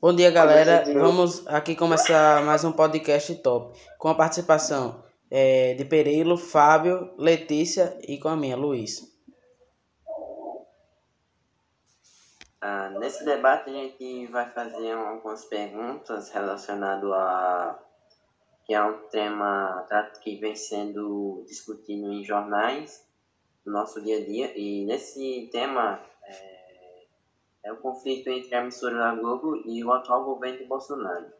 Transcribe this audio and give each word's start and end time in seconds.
Bom 0.00 0.14
dia, 0.14 0.30
galera. 0.30 0.82
Vamos 0.94 1.46
aqui 1.46 1.76
começar 1.76 2.42
mais 2.42 2.64
um 2.64 2.72
podcast 2.72 3.34
top 3.42 3.78
com 3.98 4.08
a 4.08 4.14
participação 4.14 5.04
é, 5.30 5.74
de 5.74 5.84
Perilo, 5.84 6.38
Fábio, 6.38 7.12
Letícia 7.18 7.98
e 8.08 8.18
com 8.18 8.30
a 8.30 8.34
minha, 8.34 8.56
Luiz. 8.56 9.14
Ah, 12.62 12.88
nesse 12.98 13.26
debate 13.26 13.68
a 13.68 13.74
gente 13.74 14.26
vai 14.28 14.48
fazer 14.48 14.92
algumas 14.92 15.44
perguntas 15.44 16.30
relacionadas 16.30 17.12
a 17.12 17.78
que 18.64 18.72
é 18.72 18.82
um 18.82 19.06
tema 19.10 19.86
que 20.22 20.36
vem 20.36 20.56
sendo 20.56 21.44
discutido 21.46 22.10
em 22.10 22.24
jornais 22.24 23.06
no 23.66 23.74
nosso 23.74 24.00
dia 24.00 24.16
a 24.16 24.24
dia 24.24 24.58
e 24.58 24.86
nesse 24.86 25.50
tema 25.52 26.00
é, 27.62 27.72
o 27.72 27.76
conflito 27.76 28.28
entre 28.28 28.54
a 28.54 28.60
emissora 28.60 28.96
da 28.96 29.14
Globo 29.14 29.56
e 29.64 29.84
o 29.84 29.92
atual 29.92 30.24
governo 30.24 30.58
de 30.58 30.64
Bolsonaro. 30.64 31.32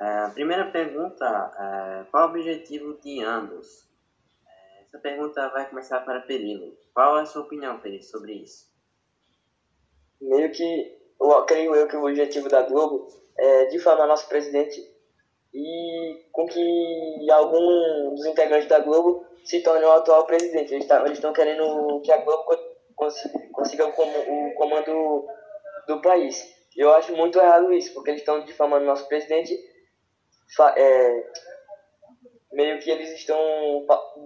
É, 0.00 0.18
a 0.20 0.30
primeira 0.30 0.70
pergunta, 0.70 1.24
é, 1.58 2.04
qual 2.10 2.28
o 2.28 2.30
objetivo 2.30 2.98
de 3.02 3.22
ambos? 3.22 3.88
É, 4.46 4.82
essa 4.82 4.98
pergunta 4.98 5.48
vai 5.48 5.68
começar 5.68 6.00
para 6.00 6.20
Perilo. 6.20 6.76
Qual 6.94 7.18
é 7.18 7.22
a 7.22 7.26
sua 7.26 7.42
opinião, 7.42 7.80
Perilo, 7.80 8.04
sobre 8.04 8.34
isso? 8.34 8.68
Meio 10.20 10.52
que, 10.52 10.98
eu 11.20 11.44
creio 11.46 11.74
eu 11.74 11.88
que 11.88 11.96
o 11.96 12.04
objetivo 12.04 12.48
da 12.48 12.62
Globo 12.62 13.08
é 13.36 13.66
difamar 13.66 14.06
nosso 14.06 14.28
presidente 14.28 14.80
e 15.52 16.28
com 16.32 16.46
que 16.46 17.30
algum 17.30 18.14
dos 18.14 18.26
integrantes 18.26 18.68
da 18.68 18.80
Globo 18.80 19.24
se 19.44 19.62
torne 19.62 19.84
o 19.84 19.92
atual 19.92 20.26
presidente. 20.26 20.74
Eles 20.74 20.86
tá, 20.86 21.04
estão 21.10 21.32
querendo 21.32 22.00
que 22.02 22.12
a 22.12 22.18
Globo 22.18 22.44
consiga 23.52 23.86
o 23.86 24.54
comando 24.54 25.26
do 25.86 26.02
país. 26.02 26.54
Eu 26.76 26.92
acho 26.94 27.16
muito 27.16 27.38
errado 27.38 27.72
isso, 27.72 27.94
porque 27.94 28.10
eles 28.10 28.20
estão 28.20 28.44
difamando 28.44 28.84
nosso 28.84 29.08
presidente. 29.08 29.58
É, 30.76 31.24
meio 32.52 32.78
que 32.80 32.90
eles 32.90 33.10
estão 33.12 33.38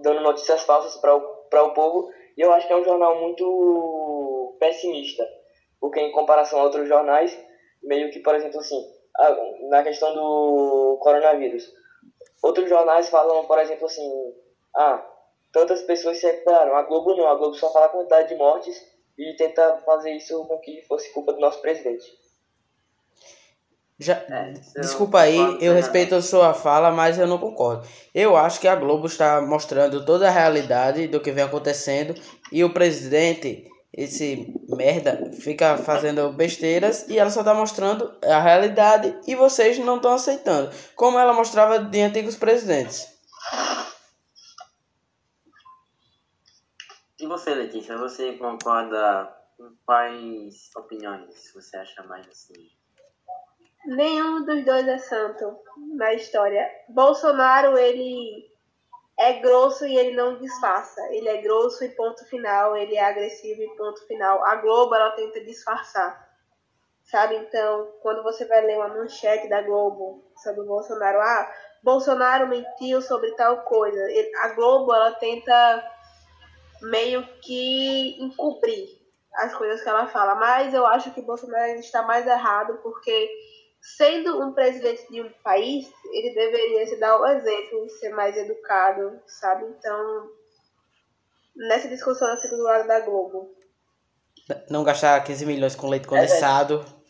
dando 0.01 0.21
notícias 0.21 0.63
falsas 0.63 0.99
para 0.99 1.15
o, 1.15 1.69
o 1.69 1.73
povo. 1.73 2.11
E 2.37 2.41
eu 2.41 2.51
acho 2.51 2.67
que 2.67 2.73
é 2.73 2.77
um 2.77 2.83
jornal 2.83 3.19
muito 3.21 4.57
pessimista, 4.59 5.23
porque 5.79 5.99
em 5.99 6.11
comparação 6.11 6.59
a 6.59 6.63
outros 6.63 6.87
jornais, 6.87 7.37
meio 7.83 8.09
que, 8.11 8.19
por 8.19 8.35
exemplo, 8.35 8.59
assim, 8.59 8.81
na 9.69 9.83
questão 9.83 10.13
do 10.13 10.97
coronavírus, 11.01 11.71
outros 12.41 12.69
jornais 12.69 13.09
falam, 13.09 13.45
por 13.45 13.59
exemplo, 13.59 13.85
assim, 13.85 14.09
ah, 14.75 15.05
tantas 15.51 15.81
pessoas 15.83 16.19
se 16.19 16.25
recuperaram. 16.25 16.75
A 16.75 16.83
Globo 16.83 17.15
não, 17.15 17.27
a 17.27 17.35
Globo 17.35 17.55
só 17.55 17.71
fala 17.71 17.85
a 17.85 17.89
quantidade 17.89 18.29
de 18.29 18.35
mortes 18.35 18.75
e 19.17 19.35
tenta 19.35 19.77
fazer 19.85 20.11
isso 20.11 20.43
com 20.45 20.57
que 20.59 20.81
fosse 20.87 21.13
culpa 21.13 21.33
do 21.33 21.39
nosso 21.39 21.61
presidente. 21.61 22.05
Já, 23.99 24.15
é, 24.27 24.53
desculpa 24.81 25.19
aí, 25.19 25.37
eu 25.61 25.73
respeito 25.73 26.15
a 26.15 26.21
sua 26.21 26.53
fala, 26.53 26.91
mas 26.91 27.17
eu 27.19 27.27
não 27.27 27.37
concordo. 27.37 27.87
Eu 28.13 28.35
acho 28.35 28.59
que 28.59 28.67
a 28.67 28.75
Globo 28.75 29.05
está 29.05 29.39
mostrando 29.39 30.03
toda 30.03 30.27
a 30.27 30.31
realidade 30.31 31.07
do 31.07 31.21
que 31.21 31.31
vem 31.31 31.43
acontecendo 31.43 32.15
e 32.51 32.63
o 32.63 32.73
presidente, 32.73 33.69
esse 33.93 34.51
merda, 34.67 35.31
fica 35.39 35.77
fazendo 35.77 36.33
besteiras 36.33 37.07
e 37.07 37.19
ela 37.19 37.29
só 37.29 37.41
está 37.41 37.53
mostrando 37.53 38.11
a 38.23 38.39
realidade 38.39 39.15
e 39.27 39.35
vocês 39.35 39.77
não 39.77 39.97
estão 39.97 40.13
aceitando, 40.13 40.71
como 40.95 41.19
ela 41.19 41.33
mostrava 41.33 41.79
de 41.79 42.01
antigos 42.01 42.35
presidentes. 42.35 43.07
E 47.19 47.27
você, 47.27 47.53
Letícia, 47.53 47.95
você 47.97 48.33
concorda 48.33 49.31
com 49.55 49.71
quais 49.85 50.71
opiniões 50.75 51.53
você 51.53 51.77
acha 51.77 52.03
mais 52.03 52.27
assim? 52.27 52.69
Nenhum 53.85 54.43
dos 54.43 54.65
dois 54.65 54.87
é 54.87 54.97
santo 54.97 55.57
na 55.95 56.13
história. 56.13 56.67
Bolsonaro, 56.89 57.77
ele 57.77 58.52
é 59.19 59.33
grosso 59.33 59.85
e 59.85 59.95
ele 59.95 60.15
não 60.15 60.37
disfarça. 60.37 61.01
Ele 61.11 61.29
é 61.29 61.41
grosso 61.41 61.83
e 61.83 61.89
ponto 61.89 62.25
final. 62.25 62.75
Ele 62.75 62.95
é 62.95 63.03
agressivo 63.03 63.61
e 63.61 63.75
ponto 63.75 64.05
final. 64.07 64.43
A 64.45 64.55
Globo, 64.55 64.95
ela 64.95 65.11
tenta 65.11 65.43
disfarçar. 65.43 66.31
Sabe? 67.03 67.35
Então, 67.35 67.91
quando 68.01 68.23
você 68.23 68.45
vai 68.45 68.65
ler 68.65 68.77
uma 68.77 68.87
manchete 68.87 69.49
da 69.49 69.61
Globo 69.61 70.23
sobre 70.37 70.61
o 70.61 70.65
Bolsonaro, 70.65 71.19
ah, 71.19 71.51
Bolsonaro 71.83 72.47
mentiu 72.47 73.01
sobre 73.01 73.31
tal 73.31 73.61
coisa. 73.63 73.99
A 74.41 74.49
Globo, 74.49 74.93
ela 74.93 75.11
tenta 75.11 75.91
meio 76.81 77.25
que 77.41 78.17
encobrir 78.21 79.03
as 79.35 79.53
coisas 79.53 79.81
que 79.81 79.89
ela 79.89 80.07
fala. 80.07 80.35
Mas 80.35 80.73
eu 80.73 80.85
acho 80.85 81.11
que 81.11 81.21
Bolsonaro 81.21 81.79
está 81.79 82.01
mais 82.01 82.25
errado 82.25 82.79
porque, 82.81 83.29
sendo 83.83 84.41
um 84.41 84.53
presidente 84.53 85.05
de 85.11 85.21
um 85.21 85.29
país, 85.43 85.91
ele 86.13 86.33
deveria 86.33 86.87
se 86.87 86.95
dar 86.97 87.19
o 87.19 87.27
exemplo, 87.27 87.89
ser 87.89 88.11
mais 88.11 88.35
educado, 88.37 89.19
sabe? 89.27 89.65
Então, 89.65 90.29
nessa 91.53 91.89
discussão 91.89 92.33
do 92.33 92.63
lado 92.63 92.87
da 92.87 93.01
Globo. 93.01 93.53
Não 94.69 94.85
gastar 94.85 95.21
15 95.21 95.45
milhões 95.45 95.75
com 95.75 95.89
leite 95.89 96.07
condensado. 96.07 96.85
É 96.99 97.03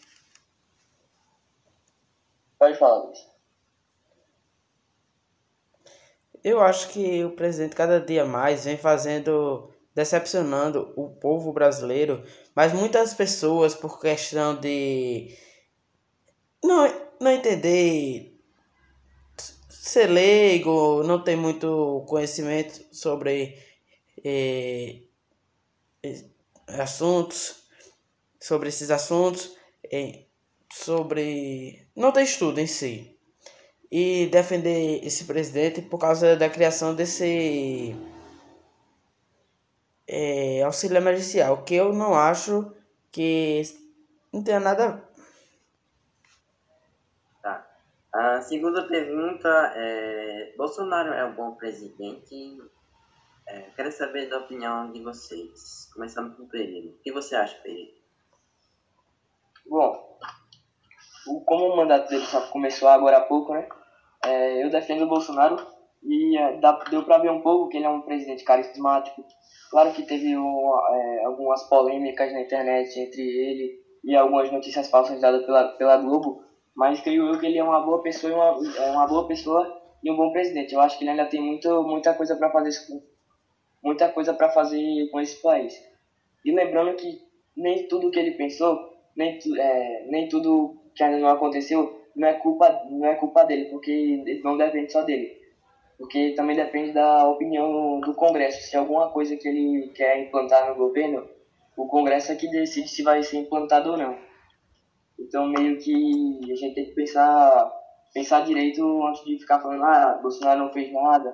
Pode 2.58 2.80
falar, 2.80 3.04
Luiz. 3.04 3.20
Eu 6.44 6.60
acho 6.60 6.90
que 6.90 7.24
o 7.24 7.36
presidente 7.36 7.76
cada 7.76 8.02
dia 8.02 8.26
mais 8.26 8.66
vem 8.66 8.78
fazendo 8.78 9.72
decepcionando 9.96 10.92
o 10.96 11.10
povo 11.10 11.54
brasileiro, 11.54 12.24
mas 12.56 12.74
muitas 12.74 13.14
pessoas 13.14 13.76
por 13.76 14.00
questão 14.00 14.60
de 14.60 15.38
não 16.64 17.04
não 17.20 17.32
entender 17.32 18.40
ser 19.70 20.08
leigo, 20.08 21.04
não 21.04 21.24
tem 21.24 21.36
muito 21.36 22.04
conhecimento 22.08 22.86
sobre 22.92 23.58
eh, 24.24 25.02
assuntos, 26.68 27.64
sobre 28.40 28.70
esses 28.70 28.90
assuntos, 28.90 29.56
eh, 29.92 30.26
sobre 30.74 31.88
não 31.96 32.12
tem 32.12 32.24
estudo 32.24 32.60
em 32.60 32.68
si 32.68 33.18
e 33.92 34.28
defender 34.28 35.06
esse 35.06 35.26
presidente 35.26 35.82
por 35.82 36.00
causa 36.00 36.36
da 36.36 36.50
criação 36.50 36.96
desse 36.96 37.96
é, 40.08 40.64
auxílio 40.64 40.98
emergencial, 40.98 41.64
que 41.64 41.76
eu 41.76 41.94
não 41.94 42.16
acho 42.16 42.74
que 43.12 43.62
não 44.32 44.44
tenha 44.44 44.60
nada. 44.60 45.08
Tá. 47.42 47.68
A 48.14 48.42
segunda 48.42 48.88
pergunta 48.88 49.50
é: 49.76 50.54
Bolsonaro 50.56 51.14
é 51.14 51.26
um 51.26 51.34
bom 51.34 51.56
presidente? 51.56 52.62
É, 53.48 53.62
quero 53.76 53.92
saber 53.92 54.30
da 54.30 54.38
opinião 54.38 54.92
de 54.92 55.02
vocês. 55.02 55.90
Começando 55.92 56.36
com 56.38 56.44
o 56.44 56.48
Pereira. 56.48 56.90
O 56.90 57.00
que 57.02 57.12
você 57.12 57.36
acha, 57.36 57.60
Pereira? 57.64 57.92
Bom, 59.66 60.20
como 61.46 61.74
o 61.74 61.76
mandato 61.76 62.10
dele 62.10 62.26
só 62.26 62.42
começou 62.52 62.88
agora 62.88 63.18
há 63.18 63.22
pouco, 63.22 63.52
né? 63.54 63.68
É, 64.24 64.64
eu 64.64 64.70
defendo 64.70 65.06
o 65.06 65.10
Bolsonaro 65.10 65.58
e 66.04 66.38
é, 66.38 66.60
dá, 66.60 66.72
deu 66.92 67.04
para 67.04 67.18
ver 67.18 67.32
um 67.32 67.42
pouco 67.42 67.70
que 67.70 67.78
ele 67.78 67.86
é 67.86 67.90
um 67.90 68.02
presidente 68.02 68.44
carismático. 68.44 69.26
Claro 69.72 69.92
que 69.92 70.04
teve 70.04 70.38
um, 70.38 70.72
é, 70.92 71.26
algumas 71.26 71.64
polêmicas 71.68 72.32
na 72.32 72.42
internet 72.42 72.96
entre 73.00 73.22
ele 73.22 73.84
e 74.04 74.16
algumas 74.16 74.52
notícias 74.52 74.88
falsas 74.88 75.20
dadas 75.20 75.44
pela, 75.48 75.70
pela 75.78 75.98
Globo, 75.98 76.44
mas 76.76 77.02
creio 77.02 77.28
eu 77.28 77.40
que 77.40 77.46
ele 77.46 77.58
é 77.58 77.64
uma 77.64 77.82
boa 77.82 78.02
pessoa 78.02 78.32
e 78.32 78.36
uma, 78.36 78.84
é 78.84 78.92
uma 78.92 79.08
boa 79.08 79.28
pessoa 79.28 79.82
e 80.04 80.12
um 80.12 80.16
bom 80.16 80.32
presidente. 80.32 80.74
Eu 80.74 80.82
acho 80.82 80.98
que 80.98 81.04
ele 81.04 81.12
ainda 81.12 81.26
tem 81.26 81.42
muito, 81.42 81.84
muita 81.84 82.14
coisa 82.14 82.36
para 82.36 82.50
fazer 82.52 82.72
muita 83.84 84.10
coisa 84.10 84.34
para 84.34 84.50
fazer 84.50 85.10
com 85.12 85.20
esse 85.20 85.42
país. 85.42 85.74
E 86.46 86.52
lembrando 86.52 86.96
que 86.96 87.22
nem 87.56 87.88
tudo 87.88 88.10
que 88.10 88.20
ele 88.20 88.32
pensou, 88.32 88.94
nem, 89.16 89.38
é, 89.58 90.06
nem 90.08 90.28
tudo 90.28 90.82
que 90.96 91.04
ainda 91.04 91.20
não 91.20 91.30
aconteceu 91.30 92.02
não 92.16 92.28
é 92.28 92.34
culpa, 92.34 92.84
não 92.90 93.08
é 93.08 93.16
culpa 93.16 93.44
dele, 93.44 93.66
porque 93.66 94.42
não 94.44 94.58
depende 94.58 94.92
só 94.92 95.02
dele. 95.02 95.42
Porque 95.98 96.32
também 96.32 96.56
depende 96.56 96.92
da 96.92 97.28
opinião 97.28 98.00
do 98.00 98.14
Congresso. 98.14 98.62
Se 98.70 98.78
alguma 98.78 99.10
coisa 99.12 99.36
que 99.36 99.48
ele 99.48 99.92
quer 99.96 100.22
implantar 100.22 100.68
no 100.68 100.76
governo, 100.76 101.28
o 101.78 101.88
Congresso 101.88 102.32
é 102.32 102.36
que 102.36 102.50
decide 102.50 102.88
se 102.88 103.04
vai 103.04 103.24
ser 103.24 103.38
implantado 103.38 103.92
ou 103.92 103.98
não. 103.98 104.18
Então, 105.24 105.48
meio 105.48 105.80
que 105.80 106.52
a 106.52 106.56
gente 106.56 106.76
tem 106.76 106.86
que 106.86 106.92
pensar, 106.92 107.72
pensar 108.14 108.42
direito 108.42 108.84
antes 109.06 109.24
de 109.24 109.40
ficar 109.40 109.60
falando, 109.62 109.84
ah, 109.84 110.20
Bolsonaro 110.22 110.66
não 110.66 110.74
fez 110.74 110.92
nada, 110.92 111.34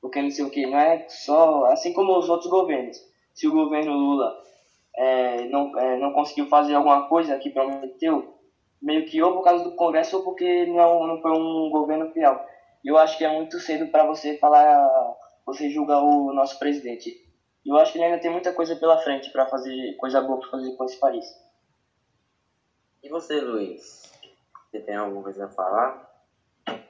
porque 0.00 0.20
não 0.20 0.30
sei 0.30 0.44
o 0.44 0.50
que. 0.50 0.66
Não 0.66 0.78
é 0.78 1.06
só, 1.08 1.66
assim 1.66 1.92
como 1.92 2.18
os 2.18 2.28
outros 2.28 2.50
governos. 2.50 2.96
Se 3.34 3.46
o 3.46 3.52
governo 3.52 3.92
Lula 3.92 4.36
é, 4.96 5.48
não, 5.48 5.78
é, 5.78 5.96
não 5.98 6.12
conseguiu 6.12 6.46
fazer 6.48 6.74
alguma 6.74 7.08
coisa 7.08 7.38
que 7.38 7.50
prometeu, 7.50 8.34
meio 8.82 9.06
que 9.06 9.22
ou 9.22 9.34
por 9.34 9.44
causa 9.44 9.62
do 9.64 9.76
Congresso 9.76 10.16
ou 10.16 10.24
porque 10.24 10.66
não, 10.66 11.06
não 11.06 11.22
foi 11.22 11.30
um 11.30 11.70
governo 11.70 12.10
fiel. 12.12 12.40
Eu 12.84 12.98
acho 12.98 13.16
que 13.16 13.24
é 13.24 13.32
muito 13.32 13.58
cedo 13.60 13.90
para 13.90 14.04
você 14.04 14.36
falar, 14.38 15.16
você 15.46 15.70
julgar 15.70 16.02
o 16.02 16.32
nosso 16.32 16.58
presidente. 16.58 17.14
Eu 17.64 17.76
acho 17.76 17.92
que 17.92 17.98
ele 17.98 18.06
ainda 18.06 18.18
tem 18.20 18.30
muita 18.30 18.52
coisa 18.52 18.74
pela 18.74 18.98
frente 18.98 19.30
para 19.30 19.46
fazer 19.46 19.94
coisa 19.96 20.20
boa 20.20 20.40
para 20.40 20.50
fazer 20.50 20.74
com 20.76 20.84
esse 20.84 20.98
país. 20.98 21.24
E 23.08 23.10
você, 23.10 23.40
Luiz? 23.40 24.02
Você 24.70 24.80
tem 24.80 24.94
alguma 24.94 25.22
coisa 25.22 25.46
a 25.46 25.48
falar? 25.48 26.22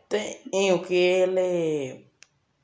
Tenho 0.09 0.83
que 0.83 0.93
ele 0.93 2.05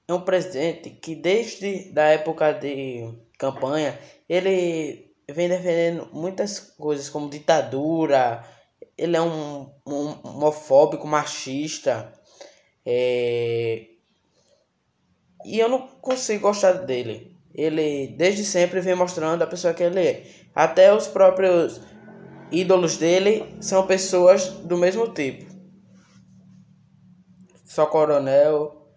é 0.08 0.12
um 0.12 0.22
presidente 0.22 0.90
que 0.90 1.14
desde 1.14 1.92
da 1.92 2.02
época 2.06 2.52
de 2.52 3.14
campanha 3.38 3.96
ele 4.28 5.14
vem 5.30 5.48
defendendo 5.48 6.08
muitas 6.12 6.58
coisas 6.58 7.08
como 7.08 7.30
ditadura, 7.30 8.44
ele 8.98 9.16
é 9.16 9.22
um, 9.22 9.70
um 9.86 10.08
homofóbico, 10.24 11.06
machista, 11.06 12.12
é... 12.84 13.86
e 15.44 15.60
eu 15.60 15.68
não 15.68 15.86
consigo 15.86 16.48
gostar 16.48 16.72
dele. 16.72 17.36
Ele 17.54 18.08
desde 18.18 18.44
sempre 18.44 18.80
vem 18.80 18.96
mostrando 18.96 19.42
a 19.42 19.46
pessoa 19.46 19.72
que 19.72 19.84
ele 19.84 20.00
é. 20.00 20.26
Até 20.52 20.92
os 20.92 21.06
próprios 21.06 21.80
ídolos 22.50 22.96
dele 22.96 23.56
são 23.62 23.86
pessoas 23.86 24.48
do 24.48 24.76
mesmo 24.76 25.12
tipo. 25.12 25.52
Só 27.64 27.86
coronel, 27.86 28.88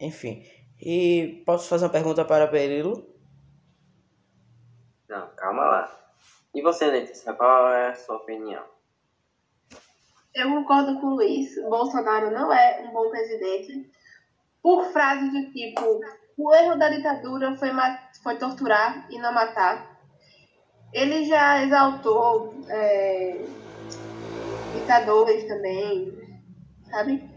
enfim. 0.00 0.44
E 0.80 1.42
posso 1.46 1.68
fazer 1.68 1.84
uma 1.84 1.92
pergunta 1.92 2.24
para 2.24 2.48
Perilo? 2.48 3.06
Não, 5.08 5.28
calma 5.36 5.62
lá. 5.62 6.02
E 6.54 6.60
você, 6.60 6.86
Letícia, 6.86 7.32
qual 7.34 7.68
é 7.68 7.90
a 7.90 7.94
sua 7.94 8.16
opinião? 8.16 8.64
Eu 10.34 10.50
concordo 10.50 11.00
com 11.00 11.08
o 11.08 11.14
Luiz. 11.16 11.54
Bolsonaro 11.62 12.30
não 12.30 12.52
é 12.52 12.84
um 12.86 12.92
bom 12.92 13.10
presidente. 13.10 13.90
Por 14.62 14.84
frases 14.92 15.30
do 15.32 15.52
tipo: 15.52 16.00
o 16.36 16.54
erro 16.54 16.76
da 16.76 16.88
ditadura 16.88 17.56
foi, 17.56 17.70
foi 18.22 18.38
torturar 18.38 19.06
e 19.10 19.18
não 19.18 19.32
matar. 19.32 19.91
Ele 20.92 21.24
já 21.24 21.64
exaltou 21.64 22.54
é, 22.68 23.44
ditadores 24.74 25.44
também, 25.44 26.12
sabe? 26.90 27.30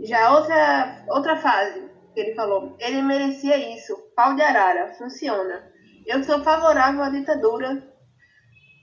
Já 0.00 0.36
outra, 0.36 1.04
outra 1.08 1.36
fase 1.36 1.90
que 2.14 2.20
ele 2.20 2.34
falou: 2.34 2.76
ele 2.78 3.02
merecia 3.02 3.56
isso. 3.74 3.96
Pau 4.14 4.34
de 4.34 4.42
arara, 4.42 4.92
funciona. 4.94 5.70
Eu 6.06 6.22
sou 6.24 6.42
favorável 6.42 7.02
à 7.02 7.10
ditadura. 7.10 7.88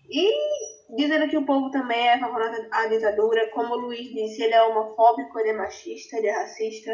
E 0.10 0.96
dizendo 0.96 1.28
que 1.28 1.38
o 1.38 1.46
povo 1.46 1.70
também 1.70 2.08
é 2.08 2.20
favorável 2.20 2.66
à 2.72 2.88
ditadura, 2.88 3.50
como 3.50 3.74
o 3.74 3.78
Luiz 3.78 4.10
disse, 4.14 4.42
ele 4.44 4.54
é 4.54 4.64
homofóbico, 4.64 5.38
ele 5.40 5.50
é 5.50 5.54
machista, 5.54 6.18
ele 6.18 6.28
é 6.28 6.32
racista. 6.32 6.92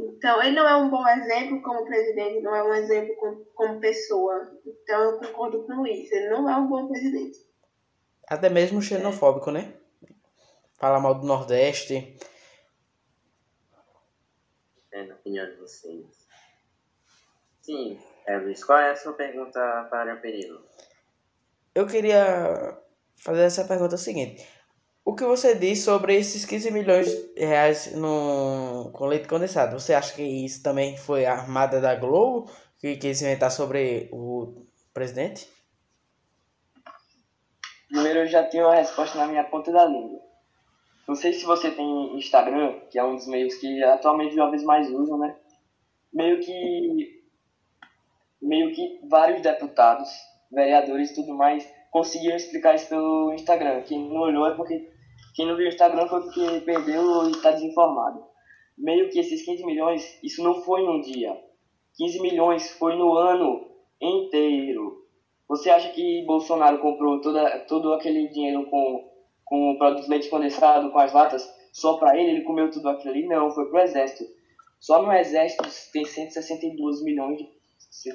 Então, 0.00 0.42
ele 0.42 0.56
não 0.56 0.66
é 0.66 0.76
um 0.76 0.88
bom 0.88 1.06
exemplo 1.06 1.60
como 1.60 1.84
presidente, 1.84 2.40
não 2.40 2.54
é 2.54 2.62
um 2.62 2.72
exemplo 2.72 3.14
como, 3.16 3.44
como 3.54 3.80
pessoa. 3.80 4.50
Então, 4.64 5.02
eu 5.02 5.18
concordo 5.18 5.62
com 5.66 5.74
o 5.74 5.76
Luiz, 5.76 6.10
ele 6.10 6.30
não 6.30 6.48
é 6.48 6.56
um 6.56 6.68
bom 6.68 6.88
presidente. 6.88 7.38
Até 8.26 8.48
mesmo 8.48 8.80
xenofóbico, 8.80 9.50
né? 9.50 9.74
Fala 10.78 11.00
mal 11.00 11.14
do 11.14 11.26
Nordeste. 11.26 12.16
É, 14.90 15.04
na 15.04 15.14
opinião 15.16 15.46
de 15.46 15.56
vocês. 15.56 16.06
Sim, 17.60 18.00
é, 18.26 18.38
Luiz, 18.38 18.64
qual 18.64 18.78
é 18.78 18.92
a 18.92 18.96
sua 18.96 19.12
pergunta 19.12 19.60
para 19.90 20.14
o 20.14 20.20
Perilo? 20.20 20.64
Eu 21.74 21.86
queria 21.86 22.78
fazer 23.16 23.42
essa 23.42 23.66
pergunta 23.66 23.98
seguinte. 23.98 24.48
O 25.04 25.14
que 25.14 25.24
você 25.24 25.54
diz 25.54 25.82
sobre 25.82 26.14
esses 26.14 26.44
15 26.44 26.70
milhões 26.70 27.06
de 27.08 27.44
reais 27.44 27.94
no, 27.94 28.90
com 28.92 29.06
leite 29.06 29.26
condensado? 29.26 29.78
Você 29.78 29.94
acha 29.94 30.14
que 30.14 30.22
isso 30.22 30.62
também 30.62 30.96
foi 30.96 31.24
a 31.24 31.32
armada 31.32 31.80
da 31.80 31.94
Globo 31.94 32.50
que 32.78 32.96
quis 32.96 33.22
inventar 33.22 33.50
sobre 33.50 34.08
o 34.12 34.66
presidente? 34.92 35.48
Primeiro, 37.88 38.20
eu 38.20 38.26
já 38.26 38.44
tenho 38.44 38.68
a 38.68 38.74
resposta 38.74 39.18
na 39.18 39.26
minha 39.26 39.44
ponta 39.44 39.72
da 39.72 39.84
língua. 39.84 40.20
Não 41.08 41.14
sei 41.16 41.32
se 41.32 41.44
você 41.44 41.70
tem 41.70 42.16
Instagram, 42.16 42.78
que 42.90 42.98
é 42.98 43.04
um 43.04 43.16
dos 43.16 43.26
meios 43.26 43.54
que 43.56 43.82
atualmente 43.82 44.30
os 44.30 44.36
jovens 44.36 44.62
mais 44.62 44.88
usam, 44.88 45.18
né? 45.18 45.34
Meio 46.12 46.38
que 46.40 47.20
meio 48.40 48.72
que 48.72 49.00
vários 49.08 49.42
deputados, 49.42 50.08
vereadores 50.50 51.10
e 51.10 51.14
tudo 51.14 51.34
mais 51.34 51.68
conseguiram 51.90 52.36
explicar 52.36 52.74
isso 52.74 52.88
pelo 52.88 53.32
Instagram. 53.32 53.82
Quem 53.82 54.08
não 54.08 54.20
olhou 54.20 54.46
é 54.46 54.54
porque 54.54 54.90
quem 55.34 55.46
não 55.46 55.56
viu 55.56 55.66
o 55.66 55.68
Instagram 55.68 56.06
foi 56.08 56.22
porque 56.22 56.60
perdeu 56.60 57.28
e 57.28 57.32
está 57.32 57.50
desinformado. 57.50 58.24
Meio 58.76 59.10
que 59.10 59.18
esses 59.18 59.42
15 59.44 59.64
milhões, 59.64 60.18
isso 60.22 60.42
não 60.42 60.62
foi 60.62 60.82
num 60.82 61.00
dia. 61.00 61.36
15 61.96 62.20
milhões 62.20 62.70
foi 62.72 62.96
no 62.96 63.16
ano 63.16 63.68
inteiro. 64.00 65.06
Você 65.48 65.68
acha 65.68 65.90
que 65.90 66.24
Bolsonaro 66.24 66.78
comprou 66.78 67.20
toda, 67.20 67.60
todo 67.60 67.92
aquele 67.92 68.28
dinheiro 68.28 68.66
com, 68.70 69.10
com 69.44 69.72
o 69.72 69.78
produto 69.78 70.08
leite 70.08 70.28
condensado, 70.28 70.90
com 70.90 70.98
as 70.98 71.12
latas, 71.12 71.46
só 71.72 71.98
para 71.98 72.18
ele? 72.18 72.30
Ele 72.30 72.44
comeu 72.44 72.70
tudo 72.70 72.88
aquilo 72.88 73.12
ali? 73.12 73.26
Não, 73.26 73.50
foi 73.50 73.68
pro 73.68 73.80
exército. 73.80 74.24
Só 74.78 75.02
no 75.02 75.12
exército 75.12 75.64
tem 75.92 76.04
162 76.04 77.02
milhões 77.02 77.40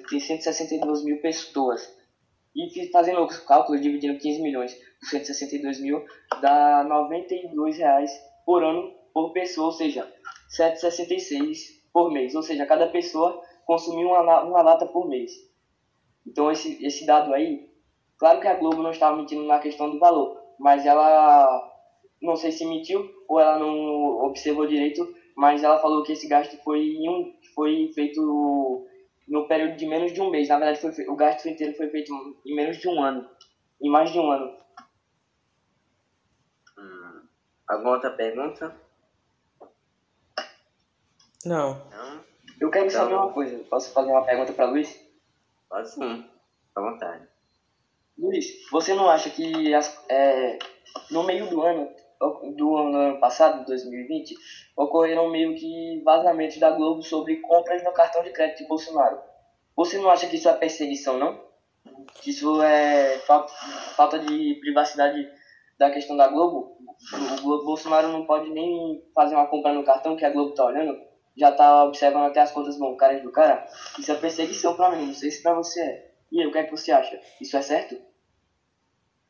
tem 0.10 0.20
162 0.20 1.04
mil 1.04 1.22
pessoas. 1.22 1.94
E 2.56 2.90
fazendo 2.90 3.26
os 3.26 3.38
cálculos, 3.40 3.82
dividindo 3.82 4.18
15 4.18 4.42
milhões 4.42 4.74
por 5.00 5.10
162 5.10 5.82
mil, 5.82 6.06
dá 6.42 6.86
92 6.88 7.78
reais 7.78 8.12
por 8.46 8.64
ano 8.64 8.94
por 9.14 9.34
pessoa, 9.34 9.68
ou 9.68 9.72
seja, 9.74 10.10
7,66 10.58 11.82
por 11.92 12.12
mês. 12.12 12.34
Ou 12.36 12.42
seja, 12.42 12.66
cada 12.66 12.88
pessoa 12.88 13.42
consumiu 13.66 14.10
uma, 14.10 14.44
uma 14.44 14.62
lata 14.62 14.86
por 14.86 15.08
mês. 15.08 15.32
Então 16.26 16.52
esse, 16.52 16.84
esse 16.86 17.06
dado 17.06 17.34
aí, 17.34 17.70
claro 18.18 18.40
que 18.40 18.48
a 18.48 18.56
Globo 18.56 18.82
não 18.82 18.92
estava 18.92 19.18
mentindo 19.18 19.44
na 19.44 19.60
questão 19.60 19.92
do 19.92 20.00
valor, 20.00 20.38
mas 20.60 20.86
ela, 20.86 21.72
não 22.22 22.36
sei 22.36 22.52
se 22.52 22.66
mentiu 22.66 23.10
ou 23.28 23.40
ela 23.40 23.60
não 23.60 24.26
observou 24.26 24.66
direito, 24.66 25.08
mas 25.36 25.64
ela 25.64 25.80
falou 25.80 26.04
que 26.04 26.14
esse 26.14 26.28
gasto 26.28 26.58
foi, 26.64 26.96
um, 27.08 27.34
foi 27.54 27.92
feito 27.94 28.88
no 29.28 29.48
período 29.48 29.76
de 29.76 29.86
menos 29.88 30.14
de 30.14 30.22
um 30.22 30.30
mês. 30.30 30.48
Na 30.48 30.58
verdade, 30.58 30.80
foi, 30.80 31.08
o 31.08 31.16
gasto 31.16 31.48
inteiro 31.48 31.76
foi 31.76 31.90
feito 31.90 32.12
em 32.46 32.56
menos 32.56 32.78
de 32.78 32.88
um 32.88 33.02
ano. 33.02 33.30
Em 33.82 33.90
mais 33.90 34.12
de 34.12 34.20
um 34.20 34.32
ano. 34.32 34.58
Hum, 36.78 37.28
alguma 37.68 37.92
outra 37.92 38.12
pergunta? 38.12 38.76
Não. 41.46 41.76
Não? 41.92 42.26
Eu 42.60 42.72
quero 42.72 42.88
então, 42.88 43.02
saber 43.02 43.16
uma 43.16 43.32
coisa. 43.32 43.64
Posso 43.66 43.94
fazer 43.94 44.12
uma 44.12 44.26
pergunta 44.26 44.54
para 44.54 44.66
Luiz? 44.66 45.00
Pode 45.70 45.90
sim. 45.92 46.30
À 46.76 46.82
vontade. 46.82 47.28
Luiz, 48.18 48.46
você 48.72 48.94
não 48.94 49.10
acha 49.10 49.30
que 49.30 49.74
as, 49.74 50.04
é, 50.10 50.58
no 51.12 51.24
meio 51.24 51.50
do 51.50 51.62
ano, 51.62 51.90
do 52.56 52.78
ano 52.78 53.20
passado, 53.20 53.66
2020, 53.66 54.36
ocorreram 54.76 55.30
meio 55.30 55.56
que 55.56 56.02
vazamentos 56.04 56.58
da 56.58 56.72
Globo 56.72 57.02
sobre 57.02 57.38
compras 57.38 57.84
no 57.84 57.92
cartão 57.92 58.24
de 58.24 58.32
crédito 58.32 58.60
de 58.60 58.68
Bolsonaro. 58.68 59.20
Você 59.76 59.98
não 59.98 60.10
acha 60.10 60.28
que 60.28 60.36
isso 60.36 60.50
é 60.50 60.54
perseguição, 60.54 61.18
não? 61.18 61.44
Que 62.22 62.30
isso 62.30 62.62
é 62.62 63.20
falta 63.96 64.20
de 64.20 64.56
privacidade 64.62 65.28
da 65.78 65.90
questão 65.90 66.16
da 66.16 66.28
Globo? 66.28 66.78
O 67.44 67.66
Bolsonaro 67.66 68.08
não 68.08 68.26
pode 68.26 68.50
nem 68.52 69.04
fazer 69.14 69.36
uma 69.36 69.48
compra 69.48 69.74
no 69.74 69.84
cartão 69.84 70.16
que 70.16 70.26
a 70.26 70.30
Globo 70.30 70.54
tá 70.54 70.66
olhando, 70.66 70.98
já 71.38 71.52
tá 71.52 71.84
observando 71.84 72.26
até 72.26 72.40
as 72.40 72.52
contas 72.52 72.78
bancárias 72.80 73.22
do 73.22 73.32
cara. 73.32 73.68
Isso 74.00 74.12
é 74.12 74.16
perseguição 74.16 74.76
pra 74.76 74.90
mim, 74.90 75.08
não 75.08 75.14
sei 75.14 75.30
se 75.30 75.44
pra 75.44 75.54
você 75.54 75.82
é. 75.82 76.12
E 76.32 76.42
aí, 76.42 76.48
o 76.48 76.52
que 76.52 76.58
é 76.58 76.64
que 76.64 76.72
você 76.72 76.92
acha? 76.92 77.20
Isso 77.40 77.56
é 77.56 77.62
certo? 77.62 77.98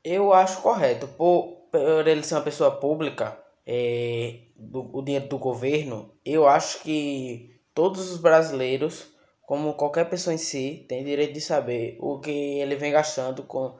Eu 0.03 0.31
acho 0.31 0.61
correto. 0.61 1.07
Por, 1.07 1.64
por 1.79 2.07
ele 2.07 2.23
ser 2.23 2.35
uma 2.35 2.41
pessoa 2.41 2.71
pública, 2.71 3.37
é, 3.65 4.39
do, 4.55 4.97
o 4.97 5.01
dinheiro 5.01 5.27
do 5.27 5.37
governo, 5.37 6.11
eu 6.23 6.47
acho 6.47 6.81
que 6.81 7.59
todos 7.73 8.11
os 8.11 8.17
brasileiros, 8.17 9.13
como 9.41 9.73
qualquer 9.73 10.09
pessoa 10.09 10.33
em 10.33 10.37
si, 10.37 10.85
tem 10.87 11.03
direito 11.03 11.33
de 11.33 11.41
saber 11.41 11.97
o 11.99 12.19
que 12.19 12.31
ele 12.31 12.75
vem 12.75 12.91
gastando 12.91 13.43
com 13.43 13.77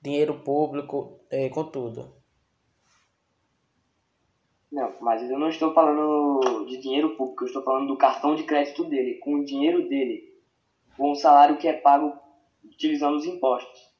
dinheiro 0.00 0.40
público, 0.40 1.20
é, 1.30 1.48
com 1.48 1.64
tudo. 1.64 2.14
Não, 4.70 4.94
mas 5.00 5.28
eu 5.28 5.38
não 5.38 5.48
estou 5.48 5.72
falando 5.72 6.66
de 6.66 6.78
dinheiro 6.78 7.16
público, 7.16 7.44
eu 7.44 7.48
estou 7.48 7.62
falando 7.62 7.88
do 7.88 7.96
cartão 7.96 8.34
de 8.36 8.44
crédito 8.44 8.84
dele, 8.84 9.14
com 9.14 9.34
o 9.36 9.44
dinheiro 9.44 9.88
dele, 9.88 10.40
com 10.96 11.10
o 11.10 11.16
salário 11.16 11.56
que 11.56 11.66
é 11.66 11.72
pago 11.72 12.12
utilizando 12.64 13.16
os 13.16 13.24
impostos. 13.24 13.94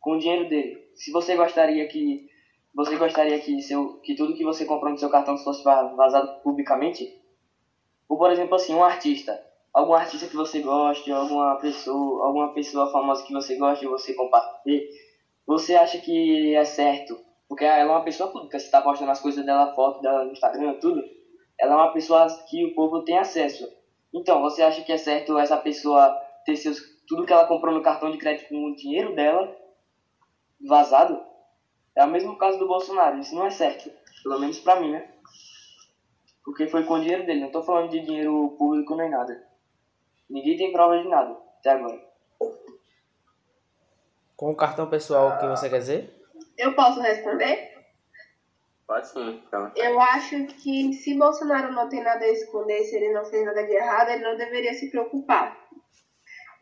Com 0.00 0.12
o 0.12 0.18
dinheiro 0.18 0.48
dele. 0.48 0.81
Se 0.94 1.10
você 1.10 1.36
gostaria 1.36 1.86
que 1.88 2.30
você 2.74 2.96
gostaria 2.96 3.38
que, 3.38 3.60
seu, 3.60 4.00
que 4.00 4.14
tudo 4.14 4.34
que 4.34 4.44
você 4.44 4.64
comprou 4.64 4.90
no 4.90 4.98
seu 4.98 5.10
cartão 5.10 5.36
fosse 5.36 5.62
vazado 5.62 6.40
publicamente? 6.42 7.20
Ou, 8.08 8.16
por 8.16 8.30
exemplo, 8.30 8.54
assim, 8.54 8.74
um 8.74 8.82
artista. 8.82 9.38
Algum 9.74 9.92
artista 9.92 10.26
que 10.26 10.36
você 10.36 10.60
goste, 10.60 11.10
alguma 11.12 11.56
pessoa, 11.56 12.26
alguma 12.26 12.52
pessoa 12.54 12.90
famosa 12.90 13.24
que 13.24 13.32
você 13.32 13.56
goste 13.56 13.86
você 13.86 14.14
compartilhe. 14.14 14.88
Você 15.46 15.74
acha 15.74 15.98
que 15.98 16.54
é 16.54 16.64
certo? 16.64 17.18
Porque 17.46 17.64
ela 17.64 17.78
é 17.78 17.84
uma 17.84 18.04
pessoa 18.04 18.30
pública, 18.30 18.58
você 18.58 18.64
está 18.64 18.80
postando 18.80 19.10
as 19.10 19.20
coisas 19.20 19.44
dela, 19.44 19.74
foto 19.74 20.00
dela 20.00 20.24
no 20.24 20.32
Instagram, 20.32 20.78
tudo. 20.80 21.02
Ela 21.60 21.74
é 21.74 21.76
uma 21.76 21.92
pessoa 21.92 22.26
que 22.48 22.64
o 22.64 22.74
povo 22.74 23.04
tem 23.04 23.18
acesso. 23.18 23.68
Então, 24.14 24.40
você 24.40 24.62
acha 24.62 24.82
que 24.82 24.92
é 24.92 24.96
certo 24.96 25.38
essa 25.38 25.58
pessoa 25.58 26.08
ter 26.46 26.56
seus, 26.56 26.78
tudo 27.06 27.26
que 27.26 27.32
ela 27.32 27.46
comprou 27.46 27.74
no 27.74 27.82
cartão 27.82 28.10
de 28.10 28.18
crédito 28.18 28.48
com 28.48 28.70
o 28.70 28.76
dinheiro 28.76 29.14
dela 29.14 29.61
vazado? 30.66 31.22
É 31.94 32.04
o 32.04 32.10
mesmo 32.10 32.36
caso 32.38 32.58
do 32.58 32.66
Bolsonaro, 32.66 33.18
isso 33.18 33.34
não 33.34 33.46
é 33.46 33.50
certo. 33.50 33.90
Pelo 34.22 34.38
menos 34.38 34.58
pra 34.60 34.80
mim, 34.80 34.92
né? 34.92 35.08
Porque 36.44 36.66
foi 36.66 36.84
com 36.84 36.94
o 36.94 37.00
dinheiro 37.00 37.24
dele, 37.24 37.40
não 37.40 37.50
tô 37.50 37.62
falando 37.62 37.90
de 37.90 38.00
dinheiro 38.00 38.54
público 38.58 38.96
nem 38.96 39.10
nada. 39.10 39.46
Ninguém 40.28 40.56
tem 40.56 40.72
prova 40.72 40.98
de 40.98 41.08
nada, 41.08 41.36
até 41.58 41.70
agora. 41.70 42.00
Com 44.36 44.50
o 44.50 44.56
cartão 44.56 44.88
pessoal, 44.88 45.28
o 45.28 45.38
que 45.38 45.46
você 45.46 45.68
quer 45.68 45.78
dizer? 45.78 46.22
Eu 46.58 46.74
posso 46.74 47.00
responder? 47.00 47.72
Pode 48.86 49.08
sim, 49.08 49.40
então. 49.46 49.70
Eu 49.76 50.00
acho 50.00 50.46
que 50.46 50.92
se 50.92 51.16
Bolsonaro 51.16 51.72
não 51.72 51.88
tem 51.88 52.02
nada 52.02 52.24
a 52.24 52.30
esconder, 52.30 52.82
se 52.84 52.96
ele 52.96 53.12
não 53.12 53.24
fez 53.24 53.44
nada 53.44 53.62
de 53.62 53.72
errado, 53.72 54.10
ele 54.10 54.24
não 54.24 54.36
deveria 54.36 54.74
se 54.74 54.90
preocupar 54.90 55.56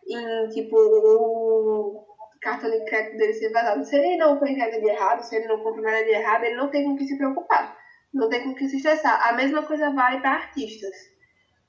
em, 0.06 0.48
tipo, 0.50 0.76
o 0.76 2.09
cartão 2.40 2.70
de 2.70 2.84
crédito 2.84 3.16
dele 3.16 3.34
ser 3.34 3.50
vazado. 3.50 3.84
Se 3.84 3.96
ele 3.96 4.16
não 4.16 4.38
fez 4.38 4.56
nada 4.56 4.80
de 4.80 4.88
errado, 4.88 5.22
se 5.22 5.36
ele 5.36 5.46
não 5.46 5.62
comprou 5.62 5.84
nada 5.84 6.02
de 6.02 6.10
errado, 6.10 6.44
ele 6.44 6.56
não 6.56 6.70
tem 6.70 6.84
com 6.84 6.92
o 6.92 6.96
que 6.96 7.06
se 7.06 7.16
preocupar. 7.16 7.76
Não 8.12 8.28
tem 8.28 8.42
com 8.42 8.50
o 8.50 8.54
que 8.54 8.68
se 8.68 8.76
estressar. 8.76 9.28
A 9.28 9.32
mesma 9.32 9.62
coisa 9.62 9.90
vale 9.90 10.20
para 10.20 10.32
artistas. 10.32 10.94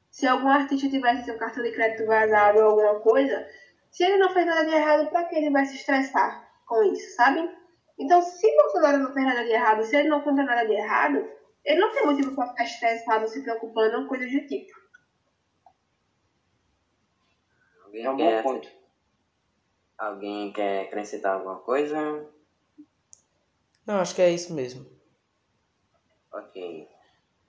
Se 0.09 0.27
algum 0.27 0.49
artista 0.49 0.89
tivesse 0.89 1.25
seu 1.25 1.37
cartão 1.37 1.63
de 1.63 1.71
crédito 1.71 2.05
vazado 2.05 2.59
ou 2.59 2.65
alguma 2.65 2.99
coisa, 3.01 3.47
se 3.91 4.03
ele 4.03 4.17
não 4.17 4.31
fez 4.33 4.45
nada 4.45 4.65
de 4.65 4.73
errado, 4.73 5.09
para 5.09 5.25
que 5.25 5.35
ele 5.35 5.51
vai 5.51 5.65
se 5.65 5.75
estressar 5.75 6.49
com 6.65 6.83
isso, 6.83 7.15
sabe? 7.15 7.49
Então, 7.99 8.21
se 8.21 8.55
Bolsonaro 8.55 8.97
não 8.97 9.13
fez 9.13 9.25
nada 9.25 9.43
de 9.43 9.51
errado, 9.51 9.83
se 9.83 9.95
ele 9.95 10.09
não 10.09 10.21
conta 10.21 10.43
nada 10.43 10.65
de 10.65 10.73
errado, 10.73 11.29
ele 11.63 11.79
não 11.79 11.91
tem 11.91 12.05
motivo 12.05 12.35
para 12.35 12.47
ficar 12.47 12.63
estressado, 12.63 13.27
se 13.27 13.43
preocupando 13.43 14.01
com 14.01 14.07
coisas 14.07 14.31
do 14.31 14.47
tipo. 14.47 14.71
Alguém 17.85 18.05
É 18.05 18.09
um 18.09 18.17
bom 18.17 18.41
ponto. 18.41 18.80
Alguém 20.01 20.51
quer 20.51 20.87
acrescentar 20.87 21.35
alguma 21.35 21.59
coisa? 21.59 22.27
Não, 23.85 23.99
acho 23.99 24.15
que 24.15 24.21
é 24.23 24.31
isso 24.31 24.51
mesmo. 24.51 24.83
Ok. 26.33 26.87